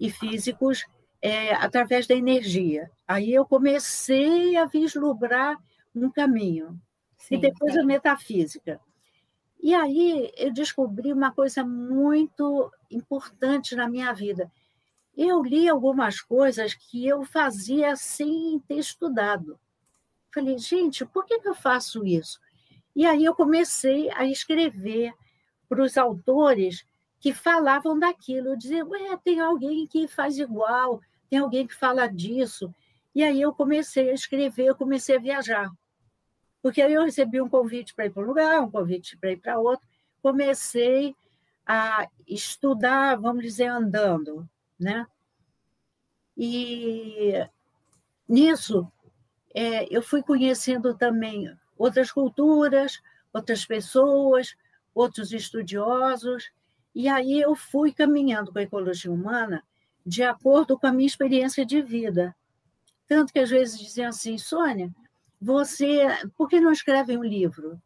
e 0.00 0.10
físicos 0.10 0.84
é, 1.22 1.54
através 1.54 2.06
da 2.08 2.16
energia. 2.16 2.90
Aí 3.06 3.32
eu 3.32 3.46
comecei 3.46 4.56
a 4.56 4.66
vislumbrar 4.66 5.56
um 5.94 6.10
caminho. 6.10 6.78
Sim, 7.16 7.36
e 7.36 7.38
depois 7.38 7.76
a 7.76 7.84
metafísica. 7.84 8.80
E 9.62 9.72
aí 9.72 10.32
eu 10.36 10.52
descobri 10.52 11.12
uma 11.12 11.30
coisa 11.30 11.64
muito 11.64 12.68
importante 12.90 13.76
na 13.76 13.88
minha 13.88 14.12
vida. 14.12 14.50
Eu 15.16 15.40
li 15.42 15.68
algumas 15.68 16.20
coisas 16.20 16.74
que 16.74 17.06
eu 17.06 17.24
fazia 17.24 17.94
sem 17.94 18.58
ter 18.66 18.78
estudado. 18.78 19.56
Falei, 20.34 20.58
gente, 20.58 21.04
por 21.06 21.24
que, 21.24 21.38
eu 21.44 21.54
faço 21.54 22.04
isso? 22.04 22.40
E 22.96 23.06
aí 23.06 23.24
eu 23.24 23.34
comecei 23.34 24.10
a 24.10 24.26
escrever 24.26 25.12
para 25.68 25.82
os 25.82 25.96
autores 25.96 26.84
que 27.20 27.32
falavam 27.32 27.96
daquilo. 27.96 28.48
Eu 28.48 28.56
dizia, 28.56 28.84
ué, 28.84 29.16
tem 29.22 29.38
alguém 29.38 29.86
que 29.86 30.08
faz 30.08 30.38
igual, 30.38 31.00
tem 31.32 31.38
alguém 31.38 31.66
que 31.66 31.74
fala 31.74 32.06
disso. 32.06 32.74
E 33.14 33.24
aí 33.24 33.40
eu 33.40 33.54
comecei 33.54 34.10
a 34.10 34.12
escrever, 34.12 34.66
eu 34.66 34.74
comecei 34.74 35.16
a 35.16 35.18
viajar. 35.18 35.72
Porque 36.60 36.82
aí 36.82 36.92
eu 36.92 37.04
recebi 37.04 37.40
um 37.40 37.48
convite 37.48 37.94
para 37.94 38.04
ir 38.04 38.10
para 38.10 38.22
um 38.22 38.26
lugar, 38.26 38.60
um 38.60 38.70
convite 38.70 39.16
para 39.16 39.32
ir 39.32 39.38
para 39.38 39.58
outro. 39.58 39.88
Comecei 40.20 41.16
a 41.64 42.06
estudar, 42.28 43.16
vamos 43.16 43.42
dizer, 43.44 43.64
andando, 43.64 44.46
né? 44.78 45.06
E 46.36 47.32
nisso 48.28 48.86
é, 49.54 49.86
eu 49.90 50.02
fui 50.02 50.22
conhecendo 50.22 50.94
também 50.94 51.50
outras 51.78 52.12
culturas, 52.12 53.00
outras 53.32 53.64
pessoas, 53.64 54.54
outros 54.94 55.32
estudiosos, 55.32 56.52
e 56.94 57.08
aí 57.08 57.40
eu 57.40 57.54
fui 57.54 57.90
caminhando 57.90 58.52
com 58.52 58.58
a 58.58 58.62
ecologia 58.62 59.10
humana 59.10 59.64
de 60.04 60.22
acordo 60.22 60.78
com 60.78 60.86
a 60.86 60.92
minha 60.92 61.06
experiência 61.06 61.64
de 61.64 61.80
vida. 61.82 62.34
Tanto 63.06 63.32
que 63.32 63.38
às 63.38 63.50
vezes 63.50 63.78
diziam 63.78 64.08
assim, 64.08 64.38
Sônia, 64.38 64.90
você, 65.40 66.06
por 66.36 66.48
que 66.48 66.60
não 66.60 66.72
escreve 66.72 67.16
um 67.16 67.22
livro? 67.24 67.80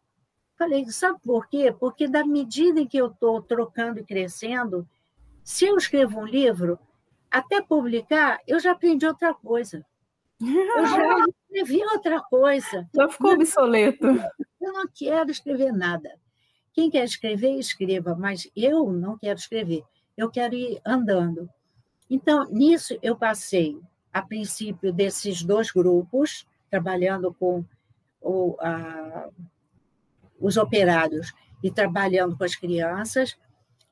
Falei, 0.56 0.88
sabe 0.90 1.18
por 1.22 1.48
quê? 1.48 1.74
Porque 1.78 2.08
da 2.08 2.24
medida 2.24 2.80
em 2.80 2.86
que 2.86 2.96
eu 2.96 3.08
estou 3.08 3.42
trocando 3.42 4.00
e 4.00 4.04
crescendo, 4.04 4.88
se 5.44 5.66
eu 5.66 5.76
escrevo 5.76 6.20
um 6.20 6.26
livro, 6.26 6.78
até 7.30 7.60
publicar, 7.60 8.40
eu 8.46 8.58
já 8.58 8.72
aprendi 8.72 9.06
outra 9.06 9.34
coisa. 9.34 9.84
Eu 10.40 10.86
já 10.86 11.24
escrevi 11.28 11.82
outra 11.84 12.20
coisa. 12.20 12.88
Já 12.94 13.08
ficou 13.08 13.32
obsoleto. 13.32 14.06
Eu 14.60 14.72
não 14.72 14.86
quero 14.92 15.30
escrever 15.30 15.72
nada. 15.72 16.18
Quem 16.72 16.90
quer 16.90 17.04
escrever, 17.04 17.58
escreva, 17.58 18.14
mas 18.14 18.50
eu 18.54 18.92
não 18.92 19.16
quero 19.16 19.38
escrever. 19.38 19.82
Eu 20.16 20.30
quero 20.30 20.54
ir 20.54 20.80
andando. 20.84 21.48
Então, 22.08 22.44
nisso, 22.50 22.96
eu 23.02 23.16
passei, 23.16 23.80
a 24.12 24.22
princípio, 24.22 24.92
desses 24.92 25.42
dois 25.42 25.70
grupos, 25.70 26.46
trabalhando 26.70 27.34
com 27.34 27.64
o, 28.20 28.56
a, 28.60 29.28
os 30.40 30.56
operários 30.56 31.32
e 31.62 31.70
trabalhando 31.70 32.36
com 32.36 32.44
as 32.44 32.54
crianças. 32.54 33.36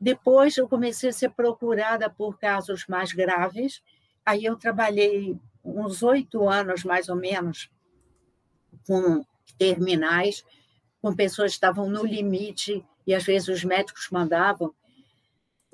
Depois, 0.01 0.57
eu 0.57 0.69
comecei 0.69 1.11
a 1.11 1.13
ser 1.13 1.31
procurada 1.31 2.09
por 2.09 2.39
casos 2.39 2.87
mais 2.87 3.13
graves. 3.13 3.83
Aí, 4.25 4.45
eu 4.45 4.57
trabalhei 4.57 5.37
uns 5.65 6.03
oito 6.03 6.49
anos, 6.49 6.85
mais 6.85 7.09
ou 7.09 7.17
menos, 7.17 7.71
com 8.87 9.25
terminais, 9.59 10.45
com 11.01 11.15
pessoas 11.15 11.53
que 11.53 11.57
estavam 11.57 11.89
no 11.89 12.05
limite, 12.05 12.85
e 13.07 13.15
às 13.15 13.25
vezes 13.25 13.49
os 13.49 13.65
médicos 13.65 14.09
mandavam, 14.11 14.75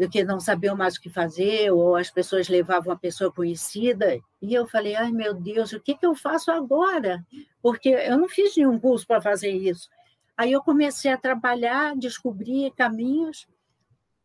que 0.09 0.25
não 0.25 0.41
sabiam 0.41 0.77
mais 0.77 0.97
o 0.97 1.01
que 1.01 1.11
fazer, 1.11 1.71
ou 1.71 1.97
as 1.97 2.11
pessoas 2.11 2.49
levavam 2.49 2.93
a 2.93 2.99
pessoa 2.99 3.31
conhecida, 3.31 4.19
e 4.41 4.55
eu 4.55 4.67
falei, 4.67 4.95
ai 4.95 5.13
meu 5.13 5.35
Deus, 5.35 5.73
o 5.73 5.81
que, 5.81 5.95
que 5.95 6.07
eu 6.07 6.15
faço 6.15 6.51
agora? 6.51 7.25
Porque 7.61 7.91
eu 7.91 8.17
não 8.17 8.29
fiz 8.29 8.57
nenhum 8.57 8.79
curso 8.79 9.07
para 9.07 9.21
fazer 9.21 9.51
isso. 9.51 9.91
Aí 10.37 10.53
eu 10.53 10.63
comecei 10.63 11.13
a 11.13 11.19
trabalhar, 11.19 11.95
descobrir 11.97 12.73
caminhos. 12.73 13.47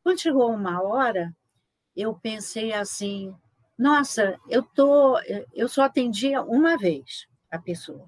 Quando 0.01 0.21
chegou 0.21 0.49
uma 0.49 0.81
hora, 0.81 1.35
eu 1.93 2.13
pensei 2.13 2.71
assim, 2.71 3.35
nossa, 3.77 4.39
eu 4.47 4.63
tô, 4.63 5.19
eu 5.53 5.67
só 5.67 5.83
atendia 5.83 6.41
uma 6.41 6.77
vez 6.77 7.27
a 7.51 7.59
pessoa. 7.59 8.07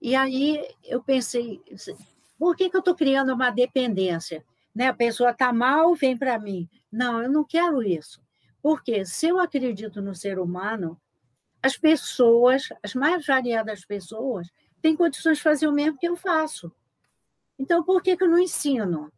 E 0.00 0.14
aí 0.14 0.68
eu 0.84 1.02
pensei, 1.02 1.62
por 2.38 2.56
que, 2.56 2.68
que 2.68 2.76
eu 2.76 2.80
estou 2.80 2.94
criando 2.94 3.32
uma 3.32 3.50
dependência? 3.50 4.44
Né? 4.74 4.88
A 4.88 4.94
pessoa 4.94 5.30
está 5.30 5.52
mal, 5.52 5.94
vem 5.94 6.16
para 6.16 6.38
mim. 6.38 6.68
Não, 6.90 7.22
eu 7.22 7.30
não 7.30 7.44
quero 7.44 7.82
isso. 7.82 8.20
Porque 8.62 9.04
se 9.04 9.28
eu 9.28 9.38
acredito 9.38 10.00
no 10.00 10.14
ser 10.14 10.38
humano, 10.38 11.00
as 11.62 11.76
pessoas, 11.76 12.68
as 12.82 12.94
mais 12.94 13.26
variadas 13.26 13.84
pessoas, 13.84 14.48
têm 14.80 14.96
condições 14.96 15.38
de 15.38 15.44
fazer 15.44 15.66
o 15.66 15.72
mesmo 15.72 15.98
que 15.98 16.08
eu 16.08 16.16
faço. 16.16 16.72
Então, 17.58 17.84
por 17.84 18.02
que, 18.02 18.16
que 18.16 18.24
eu 18.24 18.30
não 18.30 18.38
ensino 18.38 19.12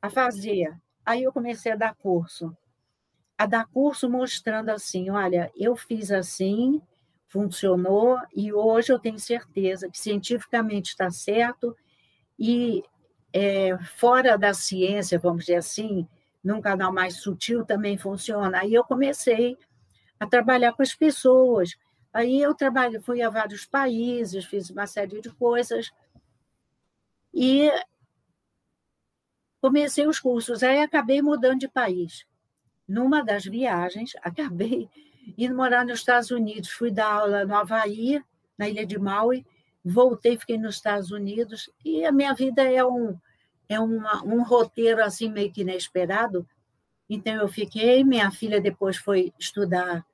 a 0.00 0.10
fazer? 0.10 0.76
Aí 1.04 1.22
eu 1.22 1.32
comecei 1.32 1.72
a 1.72 1.76
dar 1.76 1.94
curso 1.94 2.56
a 3.36 3.46
dar 3.46 3.66
curso 3.66 4.08
mostrando 4.08 4.70
assim: 4.70 5.10
olha, 5.10 5.50
eu 5.56 5.76
fiz 5.76 6.10
assim, 6.10 6.80
funcionou, 7.28 8.18
e 8.34 8.52
hoje 8.52 8.92
eu 8.92 8.98
tenho 8.98 9.18
certeza 9.18 9.90
que 9.90 9.98
cientificamente 9.98 10.90
está 10.90 11.10
certo, 11.10 11.76
e 12.38 12.82
é, 13.34 13.76
fora 13.78 14.38
da 14.38 14.54
ciência, 14.54 15.18
vamos 15.18 15.46
dizer 15.46 15.56
assim, 15.56 16.06
num 16.42 16.60
canal 16.60 16.92
mais 16.92 17.16
sutil 17.16 17.64
também 17.64 17.98
funciona. 17.98 18.60
Aí 18.60 18.72
eu 18.72 18.84
comecei 18.84 19.58
a 20.20 20.26
trabalhar 20.26 20.72
com 20.72 20.82
as 20.82 20.94
pessoas. 20.94 21.76
Aí 22.12 22.40
eu 22.40 22.54
trabalho, 22.54 23.02
fui 23.02 23.20
a 23.22 23.28
vários 23.28 23.66
países, 23.66 24.44
fiz 24.44 24.70
uma 24.70 24.86
série 24.86 25.20
de 25.20 25.30
coisas 25.30 25.90
e 27.34 27.68
comecei 29.60 30.06
os 30.06 30.20
cursos. 30.20 30.62
Aí 30.62 30.80
acabei 30.80 31.20
mudando 31.20 31.58
de 31.58 31.68
país 31.68 32.24
numa 32.86 33.20
das 33.24 33.44
viagens, 33.44 34.12
acabei 34.22 34.88
indo 35.36 35.56
morar 35.56 35.84
nos 35.84 35.98
Estados 35.98 36.30
Unidos. 36.30 36.70
Fui 36.70 36.92
dar 36.92 37.12
aula 37.12 37.44
no 37.44 37.56
Havaí, 37.56 38.22
na 38.56 38.68
ilha 38.68 38.86
de 38.86 38.96
Maui, 38.96 39.44
voltei, 39.84 40.38
fiquei 40.38 40.58
nos 40.58 40.76
Estados 40.76 41.10
Unidos, 41.10 41.70
e 41.84 42.04
a 42.04 42.12
minha 42.12 42.32
vida 42.34 42.62
é 42.62 42.84
um, 42.84 43.18
é 43.68 43.78
uma, 43.78 44.24
um 44.24 44.42
roteiro 44.42 45.02
assim 45.02 45.30
meio 45.30 45.52
que 45.52 45.62
inesperado. 45.62 46.46
Então, 47.08 47.34
eu 47.34 47.48
fiquei, 47.48 48.02
minha 48.02 48.30
filha 48.30 48.60
depois 48.60 48.96
foi 48.96 49.32
estudar, 49.38 50.04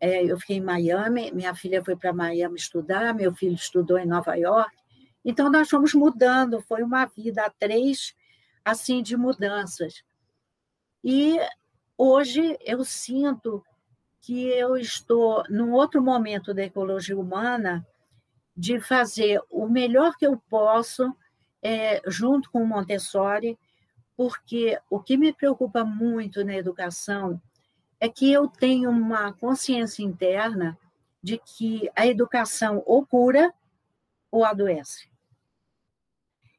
é, 0.00 0.24
eu 0.24 0.38
fiquei 0.38 0.58
em 0.58 0.62
Miami, 0.62 1.32
minha 1.32 1.54
filha 1.54 1.84
foi 1.84 1.96
para 1.96 2.12
Miami 2.12 2.56
estudar, 2.56 3.14
meu 3.14 3.34
filho 3.34 3.54
estudou 3.54 3.98
em 3.98 4.06
Nova 4.06 4.36
York. 4.36 4.76
Então, 5.24 5.50
nós 5.50 5.68
fomos 5.68 5.92
mudando, 5.94 6.60
foi 6.60 6.82
uma 6.82 7.04
vida 7.06 7.44
a 7.44 7.50
três, 7.50 8.14
assim, 8.64 9.02
de 9.02 9.16
mudanças. 9.16 10.04
E 11.02 11.38
Hoje 12.00 12.56
eu 12.60 12.84
sinto 12.84 13.60
que 14.20 14.46
eu 14.46 14.76
estou 14.76 15.42
num 15.50 15.72
outro 15.72 16.00
momento 16.00 16.54
da 16.54 16.62
ecologia 16.62 17.18
humana 17.18 17.84
de 18.58 18.80
fazer 18.80 19.40
o 19.48 19.68
melhor 19.68 20.16
que 20.16 20.26
eu 20.26 20.36
posso 20.50 21.14
é, 21.62 22.02
junto 22.06 22.50
com 22.50 22.62
o 22.62 22.66
Montessori, 22.66 23.58
porque 24.16 24.78
o 24.90 24.98
que 24.98 25.16
me 25.16 25.32
preocupa 25.32 25.84
muito 25.84 26.44
na 26.44 26.56
educação 26.56 27.40
é 28.00 28.08
que 28.08 28.32
eu 28.32 28.48
tenho 28.48 28.90
uma 28.90 29.32
consciência 29.32 30.02
interna 30.02 30.76
de 31.22 31.38
que 31.38 31.88
a 31.94 32.06
educação 32.06 32.82
ou 32.84 33.06
cura 33.06 33.52
ou 34.30 34.44
adoece. 34.44 35.08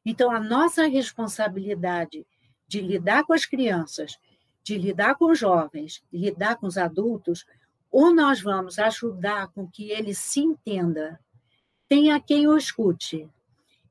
Então, 0.06 0.32
a 0.32 0.40
nossa 0.40 0.88
responsabilidade 0.88 2.26
de 2.68 2.82
lidar 2.82 3.26
com 3.26 3.34
as 3.34 3.46
crianças 3.46 4.18
de 4.70 4.78
lidar 4.78 5.16
com 5.16 5.32
os 5.32 5.40
jovens, 5.40 6.04
lidar 6.14 6.58
com 6.58 6.68
os 6.68 6.78
adultos, 6.78 7.44
ou 7.92 8.14
nós 8.14 8.40
vamos 8.40 8.78
ajudar 8.78 9.48
com 9.48 9.68
que 9.68 9.90
ele 9.90 10.14
se 10.14 10.42
entenda, 10.42 11.20
tenha 11.89 12.19
quem 12.19 12.47
o 12.47 12.56
escute, 12.56 13.28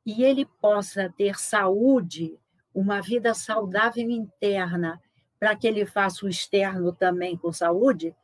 e 0.06 0.22
ele 0.22 0.46
possa 0.46 1.12
ter 1.14 1.38
saúde, 1.38 2.38
uma 2.72 3.02
vida 3.02 3.34
saudável 3.34 4.08
interna, 4.08 5.02
para 5.38 5.56
que 5.56 5.66
ele 5.66 5.84
faça 5.84 6.24
o 6.24 6.28
externo 6.28 6.92
também 6.92 7.36
com 7.36 7.52
saúde, 7.52 8.14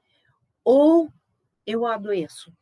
ou 0.64 1.12
eu 1.66 1.84
adoeço. 1.84 2.52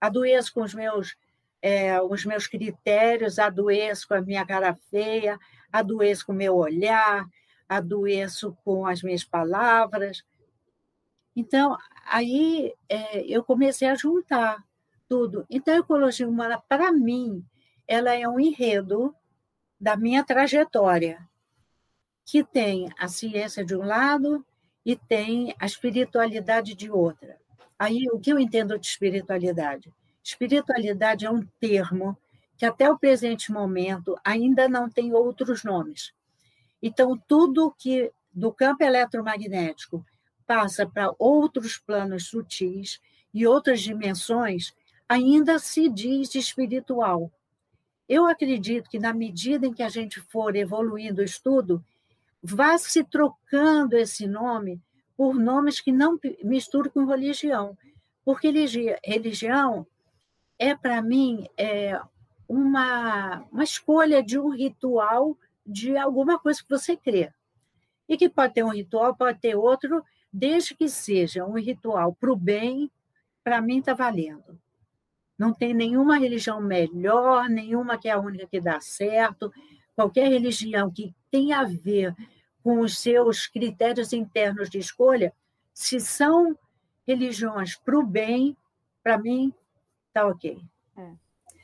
Adoeço 0.00 0.52
com 0.52 0.62
os 0.62 0.74
meus, 0.74 1.14
é, 1.60 2.00
os 2.00 2.24
meus 2.24 2.46
critérios, 2.46 3.38
adoeço 3.38 4.08
com 4.08 4.14
a 4.14 4.20
minha 4.22 4.44
cara 4.46 4.74
feia, 4.90 5.38
adoeço 5.70 6.26
com 6.26 6.32
o 6.32 6.36
meu 6.36 6.56
olhar, 6.56 7.26
adoeço 7.68 8.56
com 8.64 8.86
as 8.86 9.02
minhas 9.02 9.24
palavras. 9.24 10.24
Então, 11.34 11.76
aí 12.06 12.74
é, 12.88 13.20
eu 13.26 13.44
comecei 13.44 13.88
a 13.88 13.94
juntar 13.94 14.64
tudo. 15.08 15.46
Então, 15.48 15.74
a 15.74 15.78
ecologia 15.78 16.28
humana, 16.28 16.62
para 16.68 16.92
mim, 16.92 17.44
ela 17.86 18.12
é 18.12 18.28
um 18.28 18.40
enredo 18.40 19.14
da 19.80 19.96
minha 19.96 20.24
trajetória, 20.24 21.26
que 22.24 22.42
tem 22.42 22.90
a 22.98 23.08
ciência 23.08 23.64
de 23.64 23.76
um 23.76 23.84
lado 23.84 24.44
e 24.84 24.96
tem 24.96 25.54
a 25.58 25.66
espiritualidade 25.66 26.74
de 26.74 26.90
outra. 26.90 27.38
Aí, 27.78 28.06
o 28.12 28.18
que 28.18 28.32
eu 28.32 28.38
entendo 28.38 28.78
de 28.78 28.86
espiritualidade? 28.86 29.92
Espiritualidade 30.22 31.26
é 31.26 31.30
um 31.30 31.46
termo 31.60 32.16
que, 32.56 32.64
até 32.64 32.90
o 32.90 32.98
presente 32.98 33.52
momento, 33.52 34.18
ainda 34.24 34.68
não 34.68 34.88
tem 34.88 35.12
outros 35.12 35.62
nomes. 35.62 36.12
Então, 36.82 37.20
tudo 37.28 37.74
que 37.78 38.10
do 38.32 38.52
campo 38.52 38.82
eletromagnético 38.82 40.04
passa 40.46 40.86
para 40.86 41.14
outros 41.18 41.78
planos 41.78 42.28
sutis 42.28 43.00
e 43.32 43.46
outras 43.46 43.80
dimensões, 43.80 44.74
ainda 45.08 45.58
se 45.58 45.88
diz 45.88 46.34
espiritual. 46.34 47.30
Eu 48.08 48.26
acredito 48.26 48.88
que, 48.88 48.98
na 48.98 49.12
medida 49.12 49.66
em 49.66 49.72
que 49.72 49.82
a 49.82 49.88
gente 49.88 50.20
for 50.20 50.54
evoluindo 50.54 51.20
o 51.20 51.24
estudo, 51.24 51.84
vá 52.42 52.78
se 52.78 53.02
trocando 53.02 53.96
esse 53.96 54.26
nome 54.26 54.80
por 55.16 55.34
nomes 55.34 55.80
que 55.80 55.90
não 55.90 56.18
misturam 56.44 56.90
com 56.90 57.04
religião. 57.04 57.76
Porque 58.24 58.50
religião 59.04 59.86
é, 60.58 60.74
para 60.74 61.02
mim, 61.02 61.46
é 61.56 62.00
uma, 62.48 63.44
uma 63.52 63.64
escolha 63.64 64.22
de 64.22 64.38
um 64.38 64.50
ritual 64.50 65.36
de 65.64 65.96
alguma 65.96 66.38
coisa 66.38 66.62
que 66.62 66.68
você 66.68 66.96
crê. 66.96 67.32
E 68.08 68.16
que 68.16 68.28
pode 68.28 68.54
ter 68.54 68.62
um 68.62 68.70
ritual, 68.70 69.16
pode 69.16 69.40
ter 69.40 69.56
outro, 69.56 70.02
desde 70.32 70.74
que 70.74 70.88
seja 70.88 71.44
um 71.44 71.58
ritual 71.58 72.14
para 72.14 72.32
o 72.32 72.36
bem, 72.36 72.90
para 73.42 73.60
mim 73.60 73.78
está 73.78 73.94
valendo. 73.94 74.58
Não 75.38 75.52
tem 75.52 75.74
nenhuma 75.74 76.18
religião 76.18 76.60
melhor, 76.60 77.48
nenhuma 77.48 77.98
que 77.98 78.08
é 78.08 78.12
a 78.12 78.18
única 78.18 78.46
que 78.46 78.60
dá 78.60 78.80
certo. 78.80 79.52
Qualquer 79.94 80.28
religião 80.28 80.90
que 80.90 81.14
tenha 81.30 81.60
a 81.60 81.64
ver 81.64 82.14
com 82.62 82.80
os 82.80 82.98
seus 82.98 83.46
critérios 83.46 84.12
internos 84.12 84.68
de 84.68 84.78
escolha, 84.78 85.32
se 85.72 86.00
são 86.00 86.58
religiões 87.06 87.76
para 87.76 87.98
o 87.98 88.04
bem, 88.04 88.56
para 89.02 89.18
mim, 89.18 89.54
está 90.08 90.26
ok. 90.26 90.58
É. 90.96 91.12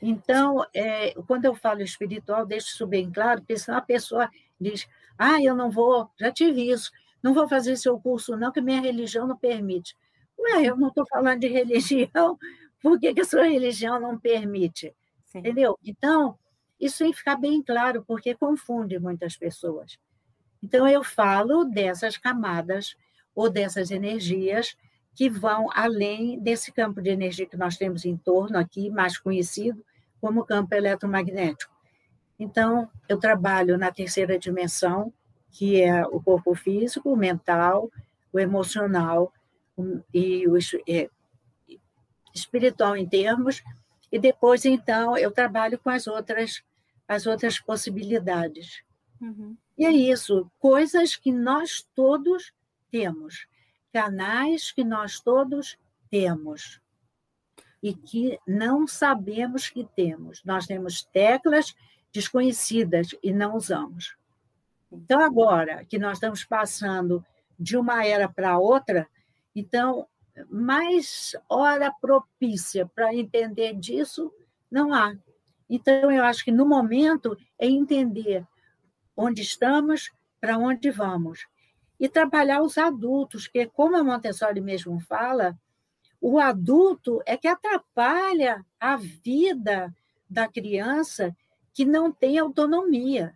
Então, 0.01 0.65
é, 0.73 1.13
quando 1.27 1.45
eu 1.45 1.55
falo 1.55 1.81
espiritual, 1.81 2.45
deixo 2.45 2.67
isso 2.67 2.87
bem 2.87 3.11
claro, 3.11 3.41
porque 3.41 3.57
senão 3.57 3.77
a 3.77 3.81
pessoa 3.81 4.29
diz, 4.59 4.87
ah, 5.17 5.41
eu 5.41 5.55
não 5.55 5.69
vou, 5.69 6.09
já 6.19 6.31
tive 6.31 6.69
isso, 6.69 6.91
não 7.21 7.33
vou 7.33 7.47
fazer 7.47 7.75
seu 7.77 7.99
curso 7.99 8.35
não, 8.35 8.51
que 8.51 8.61
minha 8.61 8.81
religião 8.81 9.25
não 9.25 9.37
permite. 9.37 9.95
Ué, 10.37 10.65
eu 10.65 10.75
não 10.75 10.89
estou 10.89 11.05
falando 11.07 11.39
de 11.39 11.47
religião, 11.49 12.37
Por 12.83 12.99
que, 12.99 13.13
que 13.13 13.21
a 13.21 13.25
sua 13.25 13.45
religião 13.45 13.97
não 13.97 14.19
permite? 14.19 14.93
Sim. 15.23 15.39
Entendeu? 15.39 15.79
Então, 15.81 16.37
isso 16.77 16.97
tem 16.97 17.11
que 17.11 17.17
ficar 17.17 17.37
bem 17.37 17.63
claro, 17.63 18.03
porque 18.05 18.35
confunde 18.35 18.99
muitas 18.99 19.37
pessoas. 19.37 19.97
Então, 20.61 20.85
eu 20.85 21.01
falo 21.01 21.63
dessas 21.63 22.17
camadas 22.17 22.97
ou 23.33 23.49
dessas 23.49 23.89
energias 23.89 24.75
que 25.15 25.29
vão 25.29 25.69
além 25.73 26.37
desse 26.39 26.73
campo 26.73 27.01
de 27.01 27.09
energia 27.09 27.45
que 27.45 27.55
nós 27.55 27.77
temos 27.77 28.03
em 28.03 28.17
torno 28.17 28.57
aqui, 28.57 28.89
mais 28.89 29.17
conhecido 29.17 29.83
como 30.19 30.45
campo 30.45 30.75
eletromagnético. 30.75 31.73
Então, 32.37 32.89
eu 33.07 33.17
trabalho 33.17 33.77
na 33.77 33.91
terceira 33.91 34.37
dimensão, 34.37 35.13
que 35.51 35.81
é 35.81 36.05
o 36.07 36.21
corpo 36.21 36.53
físico, 36.53 37.13
o 37.13 37.15
mental, 37.15 37.89
o 38.33 38.39
emocional 38.39 39.31
e 40.13 40.47
o 40.47 40.57
é, 40.87 41.09
espiritual 42.33 42.97
em 42.97 43.07
termos, 43.07 43.63
e 44.11 44.19
depois, 44.19 44.63
então, 44.65 45.17
eu 45.17 45.31
trabalho 45.31 45.79
com 45.79 45.89
as 45.89 46.07
outras, 46.07 46.63
as 47.07 47.25
outras 47.25 47.59
possibilidades. 47.59 48.83
Uhum. 49.19 49.57
E 49.77 49.85
é 49.85 49.91
isso, 49.91 50.51
coisas 50.59 51.15
que 51.15 51.31
nós 51.31 51.87
todos 51.95 52.53
temos, 52.91 53.47
canais 53.91 54.71
que 54.71 54.83
nós 54.83 55.19
todos 55.19 55.77
temos 56.11 56.79
e 57.81 57.93
que 57.93 58.39
não 58.47 58.87
sabemos 58.87 59.67
que 59.67 59.83
temos. 59.95 60.43
Nós 60.43 60.67
temos 60.67 61.03
teclas 61.03 61.75
desconhecidas 62.13 63.15
e 63.23 63.33
não 63.33 63.55
usamos. 63.55 64.15
Então, 64.91 65.19
agora 65.19 65.83
que 65.85 65.97
nós 65.97 66.17
estamos 66.17 66.43
passando 66.43 67.25
de 67.59 67.75
uma 67.75 68.05
era 68.05 68.29
para 68.29 68.59
outra, 68.59 69.07
então, 69.55 70.07
mais 70.49 71.35
hora 71.47 71.93
propícia 72.01 72.85
para 72.95 73.13
entender 73.13 73.73
disso 73.75 74.31
não 74.69 74.93
há. 74.93 75.15
Então, 75.69 76.11
eu 76.11 76.23
acho 76.23 76.43
que 76.43 76.51
no 76.51 76.65
momento 76.65 77.37
é 77.57 77.67
entender 77.67 78.45
onde 79.15 79.41
estamos, 79.41 80.11
para 80.39 80.57
onde 80.57 80.91
vamos. 80.91 81.45
E 81.99 82.09
trabalhar 82.09 82.61
os 82.61 82.77
adultos, 82.77 83.47
que, 83.47 83.65
como 83.67 83.95
a 83.95 84.03
Montessori 84.03 84.59
mesmo 84.59 84.99
fala, 84.99 85.57
o 86.19 86.39
adulto 86.39 87.21
é 87.25 87.37
que 87.37 87.47
atrapalha 87.47 88.65
a 88.79 88.95
vida 88.97 89.93
da 90.29 90.47
criança 90.47 91.35
que 91.73 91.85
não 91.85 92.11
tem 92.11 92.37
autonomia, 92.37 93.35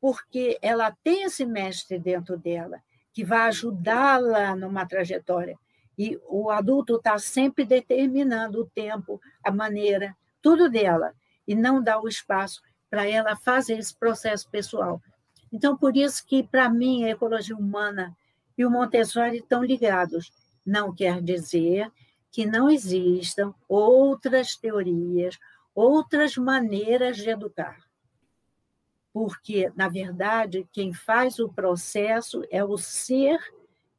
porque 0.00 0.58
ela 0.62 0.96
tem 1.02 1.24
esse 1.24 1.44
mestre 1.44 1.98
dentro 1.98 2.36
dela, 2.36 2.82
que 3.12 3.24
vai 3.24 3.48
ajudá-la 3.48 4.54
numa 4.56 4.86
trajetória. 4.86 5.58
E 5.98 6.18
o 6.28 6.50
adulto 6.50 6.96
está 6.96 7.18
sempre 7.18 7.64
determinando 7.64 8.62
o 8.62 8.66
tempo, 8.66 9.20
a 9.44 9.50
maneira, 9.50 10.16
tudo 10.40 10.68
dela, 10.70 11.14
e 11.46 11.54
não 11.54 11.82
dá 11.82 12.00
o 12.00 12.08
espaço 12.08 12.62
para 12.88 13.06
ela 13.08 13.36
fazer 13.36 13.78
esse 13.78 13.94
processo 13.94 14.48
pessoal. 14.48 15.00
Então, 15.52 15.76
por 15.76 15.96
isso 15.96 16.24
que, 16.26 16.42
para 16.42 16.68
mim, 16.68 17.04
a 17.04 17.10
ecologia 17.10 17.56
humana 17.56 18.16
e 18.56 18.64
o 18.64 18.70
Montessori 18.70 19.38
estão 19.38 19.64
ligados. 19.64 20.32
Não 20.64 20.94
quer 20.94 21.22
dizer 21.22 21.90
que 22.30 22.46
não 22.46 22.70
existam 22.70 23.54
outras 23.68 24.54
teorias, 24.56 25.38
outras 25.74 26.36
maneiras 26.36 27.16
de 27.16 27.30
educar. 27.30 27.78
Porque, 29.12 29.72
na 29.74 29.88
verdade, 29.88 30.68
quem 30.72 30.92
faz 30.92 31.38
o 31.38 31.48
processo 31.48 32.44
é 32.50 32.62
o 32.64 32.78
ser 32.78 33.40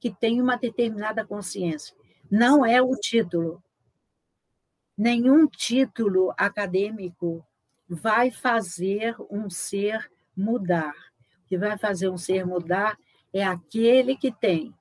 que 0.01 0.09
tem 0.09 0.41
uma 0.41 0.57
determinada 0.57 1.23
consciência, 1.23 1.95
não 2.29 2.65
é 2.65 2.81
o 2.81 2.91
título. 2.95 3.63
Nenhum 4.97 5.47
título 5.47 6.33
acadêmico 6.35 7.45
vai 7.87 8.31
fazer 8.31 9.15
um 9.29 9.47
ser 9.49 10.11
mudar. 10.35 10.95
O 11.45 11.47
que 11.47 11.57
vai 11.57 11.77
fazer 11.77 12.09
um 12.09 12.17
ser 12.17 12.45
mudar 12.45 12.97
é 13.31 13.43
aquele 13.43 14.17
que 14.17 14.31
tem 14.31 14.73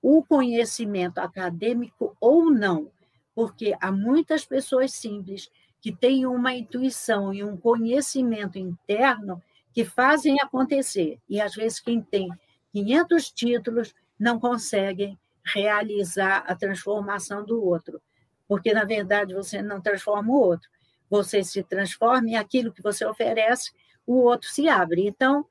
o 0.00 0.24
conhecimento 0.24 1.18
acadêmico 1.18 2.16
ou 2.20 2.50
não, 2.50 2.90
porque 3.34 3.76
há 3.80 3.92
muitas 3.92 4.46
pessoas 4.46 4.92
simples 4.92 5.50
que 5.80 5.94
têm 5.94 6.24
uma 6.24 6.54
intuição 6.54 7.34
e 7.34 7.44
um 7.44 7.56
conhecimento 7.56 8.58
interno 8.58 9.42
que 9.72 9.84
fazem 9.84 10.40
acontecer. 10.40 11.18
E 11.28 11.40
às 11.40 11.54
vezes 11.54 11.80
quem 11.80 12.00
tem 12.00 12.30
500 12.72 13.30
títulos 13.30 13.94
não 14.24 14.40
conseguem 14.40 15.18
realizar 15.44 16.44
a 16.46 16.56
transformação 16.56 17.44
do 17.44 17.62
outro, 17.62 18.00
porque 18.48 18.72
na 18.72 18.82
verdade 18.82 19.34
você 19.34 19.60
não 19.60 19.82
transforma 19.82 20.32
o 20.32 20.40
outro, 20.40 20.70
você 21.10 21.44
se 21.44 21.62
transforma 21.62 22.30
e 22.30 22.34
aquilo 22.34 22.72
que 22.72 22.82
você 22.82 23.04
oferece, 23.04 23.70
o 24.06 24.14
outro 24.22 24.48
se 24.48 24.66
abre. 24.66 25.06
Então, 25.06 25.46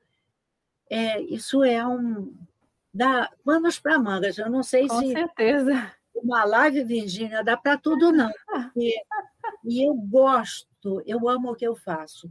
é, 0.90 1.20
isso 1.20 1.62
é 1.62 1.86
um 1.86 2.34
dá 2.92 3.30
panos 3.44 3.78
para 3.78 3.96
mangas. 3.96 4.38
Eu 4.38 4.50
não 4.50 4.64
sei 4.64 4.88
Com 4.88 4.98
se 4.98 5.12
certeza. 5.12 5.92
uma 6.12 6.44
live, 6.44 6.82
Virgínia, 6.82 7.44
dá 7.44 7.56
para 7.56 7.78
tudo 7.78 8.10
não. 8.10 8.32
Porque 8.48 8.92
e 9.64 9.86
eu 9.86 9.94
gosto, 9.94 11.00
eu 11.06 11.28
amo 11.28 11.52
o 11.52 11.54
que 11.54 11.66
eu 11.66 11.76
faço. 11.76 12.28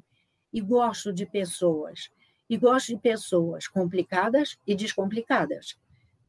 E 0.51 0.59
gosto 0.59 1.13
de 1.13 1.25
pessoas. 1.25 2.11
E 2.49 2.57
gosto 2.57 2.87
de 2.89 2.97
pessoas 2.97 3.65
complicadas 3.65 4.57
e 4.67 4.75
descomplicadas. 4.75 5.77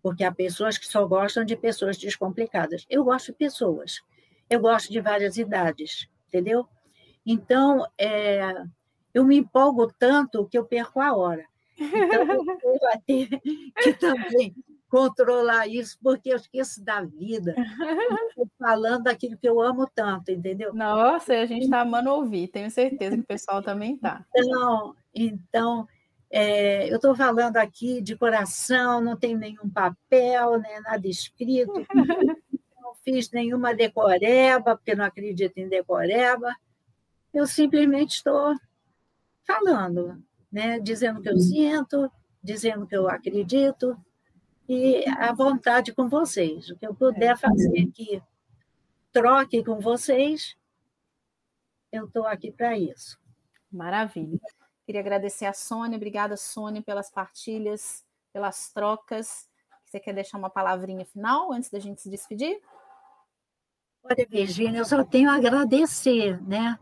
Porque 0.05 0.23
há 0.23 0.31
pessoas 0.31 0.77
que 0.77 0.87
só 0.87 1.07
gostam 1.07 1.47
de 1.47 1.57
pessoas 1.57 1.97
descomplicadas. 1.97 2.85
Eu 2.91 3.05
gosto 3.05 3.33
de 3.33 3.39
pessoas. 3.39 4.03
Eu 4.51 4.61
gosto 4.61 4.93
de 4.93 5.01
várias 5.01 5.39
idades, 5.39 6.07
entendeu? 6.29 6.69
Então, 7.25 7.87
é, 7.97 8.53
eu 9.15 9.25
me 9.25 9.39
empolgo 9.39 9.91
tanto 9.99 10.47
que 10.47 10.59
eu 10.59 10.65
perco 10.67 11.01
a 11.01 11.17
hora. 11.17 11.47
Então, 11.79 12.21
eu 12.21 12.45
vou 12.45 12.79
ter 13.07 13.41
que 13.83 13.95
também 13.95 14.55
controlar 14.91 15.67
isso, 15.69 15.99
porque 16.03 16.29
eu 16.29 16.37
esqueço 16.37 16.85
da 16.85 17.01
vida. 17.01 17.55
Estou 18.29 18.47
falando 18.61 19.05
daquilo 19.05 19.39
que 19.39 19.49
eu 19.49 19.59
amo 19.59 19.89
tanto, 19.95 20.31
entendeu? 20.31 20.75
Nossa, 20.75 21.33
a 21.33 21.47
gente 21.47 21.65
está 21.65 21.81
amando 21.81 22.11
ouvir, 22.11 22.49
tenho 22.49 22.71
certeza 22.71 23.17
que 23.17 23.23
o 23.23 23.27
pessoal 23.27 23.63
também 23.63 23.95
está. 23.95 24.23
Então, 24.37 24.95
então 25.15 25.89
é, 26.37 26.91
eu 26.91 26.97
estou 26.97 27.15
falando 27.15 27.59
aqui 27.59 28.01
de 28.01 28.17
coração, 28.17 29.01
não 29.01 29.17
tenho 29.17 29.39
nenhum 29.39 29.71
papel, 29.71 30.59
né, 30.59 30.81
nada 30.81 31.07
escrito, 31.07 31.73
não 32.83 32.93
fiz 33.05 33.31
nenhuma 33.31 33.73
decoreba, 33.73 34.77
porque 34.77 34.97
não 34.97 35.05
acredito 35.05 35.57
em 35.59 35.69
decoreba. 35.69 36.53
Eu 37.33 37.47
simplesmente 37.47 38.17
estou 38.17 38.53
falando, 39.47 40.21
né, 40.51 40.81
dizendo 40.81 41.21
o 41.21 41.23
que 41.23 41.29
eu 41.29 41.39
sinto, 41.39 42.11
dizendo 42.43 42.83
o 42.83 42.87
que 42.89 42.97
eu 42.97 43.09
acredito, 43.09 43.97
e 44.69 45.05
à 45.11 45.33
vontade 45.33 45.95
com 45.95 46.09
vocês. 46.09 46.69
O 46.69 46.77
que 46.77 46.85
eu 46.85 46.97
puder 46.97 47.35
é. 47.35 47.37
fazer 47.37 47.87
que 47.95 48.21
troque 49.13 49.63
com 49.63 49.79
vocês, 49.79 50.57
eu 51.93 52.07
estou 52.07 52.27
aqui 52.27 52.51
para 52.51 52.77
isso. 52.77 53.17
Maravilha. 53.71 54.41
Queria 54.85 55.01
agradecer 55.01 55.47
a 55.47 55.53
Sônia. 55.53 55.97
Obrigada, 55.97 56.37
Sônia, 56.37 56.83
pelas 56.83 57.11
partilhas, 57.11 58.05
pelas 58.33 58.71
trocas. 58.71 59.49
Você 59.85 59.99
quer 59.99 60.13
deixar 60.13 60.39
uma 60.39 60.51
palavrinha 60.51 61.05
final 61.05 61.53
antes 61.53 61.71
da 61.71 61.79
gente 61.79 62.03
se 62.03 62.11
despedir? 62.11 62.61
Olha, 64.03 64.27
Virginia, 64.29 64.81
eu 64.81 64.85
só 64.85 65.03
tenho 65.03 65.31
a 65.31 65.35
agradecer, 65.35 66.43
né? 66.43 66.79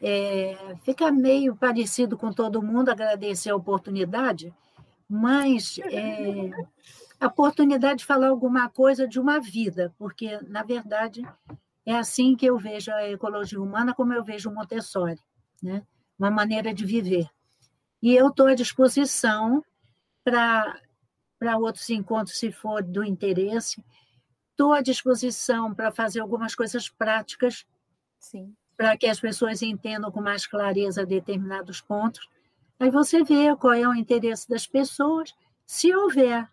É, 0.00 0.56
fica 0.82 1.12
meio 1.12 1.54
parecido 1.54 2.16
com 2.16 2.32
todo 2.32 2.62
mundo 2.62 2.88
agradecer 2.88 3.50
a 3.50 3.56
oportunidade, 3.56 4.52
mas 5.08 5.78
é, 5.78 6.50
a 7.20 7.26
oportunidade 7.26 8.00
de 8.00 8.06
falar 8.06 8.28
alguma 8.28 8.68
coisa 8.68 9.06
de 9.06 9.20
uma 9.20 9.38
vida, 9.38 9.94
porque, 9.98 10.40
na 10.48 10.62
verdade, 10.62 11.22
é 11.84 11.94
assim 11.94 12.34
que 12.34 12.46
eu 12.46 12.58
vejo 12.58 12.90
a 12.90 13.08
ecologia 13.08 13.60
humana, 13.60 13.94
como 13.94 14.12
eu 14.12 14.24
vejo 14.24 14.50
o 14.50 14.54
Montessori, 14.54 15.20
né? 15.62 15.82
uma 16.18 16.30
maneira 16.30 16.72
de 16.72 16.86
viver. 16.86 17.28
E 18.02 18.14
eu 18.16 18.28
estou 18.28 18.48
à 18.48 18.54
disposição 18.54 19.64
para 20.24 20.76
outros 21.58 21.88
encontros, 21.88 22.36
se 22.36 22.50
for 22.50 22.82
do 22.82 23.04
interesse. 23.04 23.84
Estou 24.50 24.72
à 24.72 24.80
disposição 24.80 25.72
para 25.72 25.92
fazer 25.92 26.20
algumas 26.20 26.54
coisas 26.54 26.88
práticas, 26.88 27.64
para 28.76 28.96
que 28.96 29.06
as 29.06 29.20
pessoas 29.20 29.62
entendam 29.62 30.10
com 30.10 30.20
mais 30.20 30.46
clareza 30.46 31.06
determinados 31.06 31.80
pontos. 31.80 32.28
Aí 32.78 32.90
você 32.90 33.22
vê 33.22 33.54
qual 33.56 33.74
é 33.74 33.86
o 33.86 33.94
interesse 33.94 34.48
das 34.48 34.66
pessoas, 34.66 35.32
se 35.64 35.94
houver. 35.94 36.48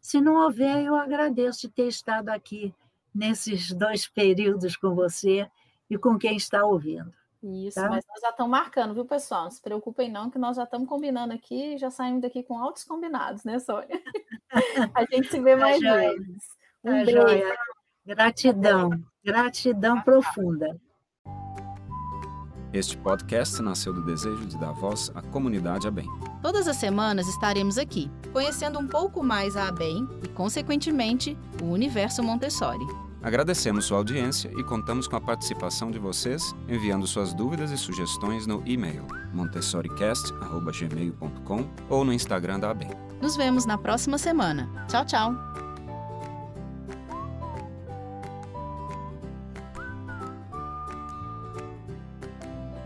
Se 0.00 0.20
não 0.20 0.36
houver, 0.36 0.84
eu 0.84 0.94
agradeço 0.94 1.62
de 1.62 1.68
ter 1.68 1.88
estado 1.88 2.30
aqui 2.30 2.74
nesses 3.14 3.72
dois 3.72 4.06
períodos 4.08 4.76
com 4.76 4.94
você 4.94 5.46
e 5.90 5.98
com 5.98 6.18
quem 6.18 6.36
está 6.36 6.64
ouvindo. 6.64 7.12
Isso, 7.42 7.80
tá? 7.80 7.88
mas 7.88 8.04
nós 8.08 8.20
já 8.20 8.30
estamos 8.30 8.50
marcando, 8.50 8.94
viu, 8.94 9.04
pessoal? 9.04 9.44
Não 9.44 9.50
se 9.50 9.60
preocupem 9.60 10.10
não, 10.10 10.30
que 10.30 10.38
nós 10.38 10.56
já 10.56 10.64
estamos 10.64 10.88
combinando 10.88 11.32
aqui 11.32 11.74
e 11.74 11.78
já 11.78 11.90
saímos 11.90 12.22
daqui 12.22 12.42
com 12.42 12.58
altos 12.58 12.84
combinados, 12.84 13.44
né, 13.44 13.58
Sônia? 13.58 14.02
A 14.94 15.04
gente 15.04 15.28
se 15.28 15.40
vê 15.40 15.52
tá 15.52 15.60
mais 15.60 15.80
vezes. 15.80 16.42
Um 16.84 16.90
tá 16.90 17.04
beijo. 17.04 17.10
Joia. 17.12 17.56
Gratidão, 18.06 18.90
gratidão 19.24 20.00
profunda. 20.00 20.80
Este 22.72 22.96
podcast 22.98 23.60
nasceu 23.62 23.92
do 23.92 24.04
desejo 24.04 24.46
de 24.46 24.58
dar 24.58 24.72
voz 24.72 25.10
à 25.14 25.22
comunidade 25.22 25.88
ABEM. 25.88 26.06
Todas 26.42 26.68
as 26.68 26.76
semanas 26.76 27.26
estaremos 27.26 27.78
aqui, 27.78 28.10
conhecendo 28.32 28.78
um 28.78 28.86
pouco 28.86 29.22
mais 29.22 29.56
a 29.56 29.68
ABEM 29.68 30.06
e, 30.22 30.28
consequentemente, 30.28 31.36
o 31.62 31.66
universo 31.66 32.22
Montessori. 32.22 33.05
Agradecemos 33.26 33.84
sua 33.86 33.98
audiência 33.98 34.52
e 34.56 34.62
contamos 34.62 35.08
com 35.08 35.16
a 35.16 35.20
participação 35.20 35.90
de 35.90 35.98
vocês 35.98 36.54
enviando 36.68 37.08
suas 37.08 37.34
dúvidas 37.34 37.72
e 37.72 37.76
sugestões 37.76 38.46
no 38.46 38.62
e-mail 38.64 39.04
montessoricast.gmail.com 39.32 41.68
ou 41.90 42.04
no 42.04 42.12
Instagram 42.12 42.60
da 42.60 42.70
ABEM. 42.70 42.92
Nos 43.20 43.36
vemos 43.36 43.66
na 43.66 43.76
próxima 43.76 44.16
semana. 44.16 44.70
Tchau, 44.86 45.04
tchau! 45.04 45.65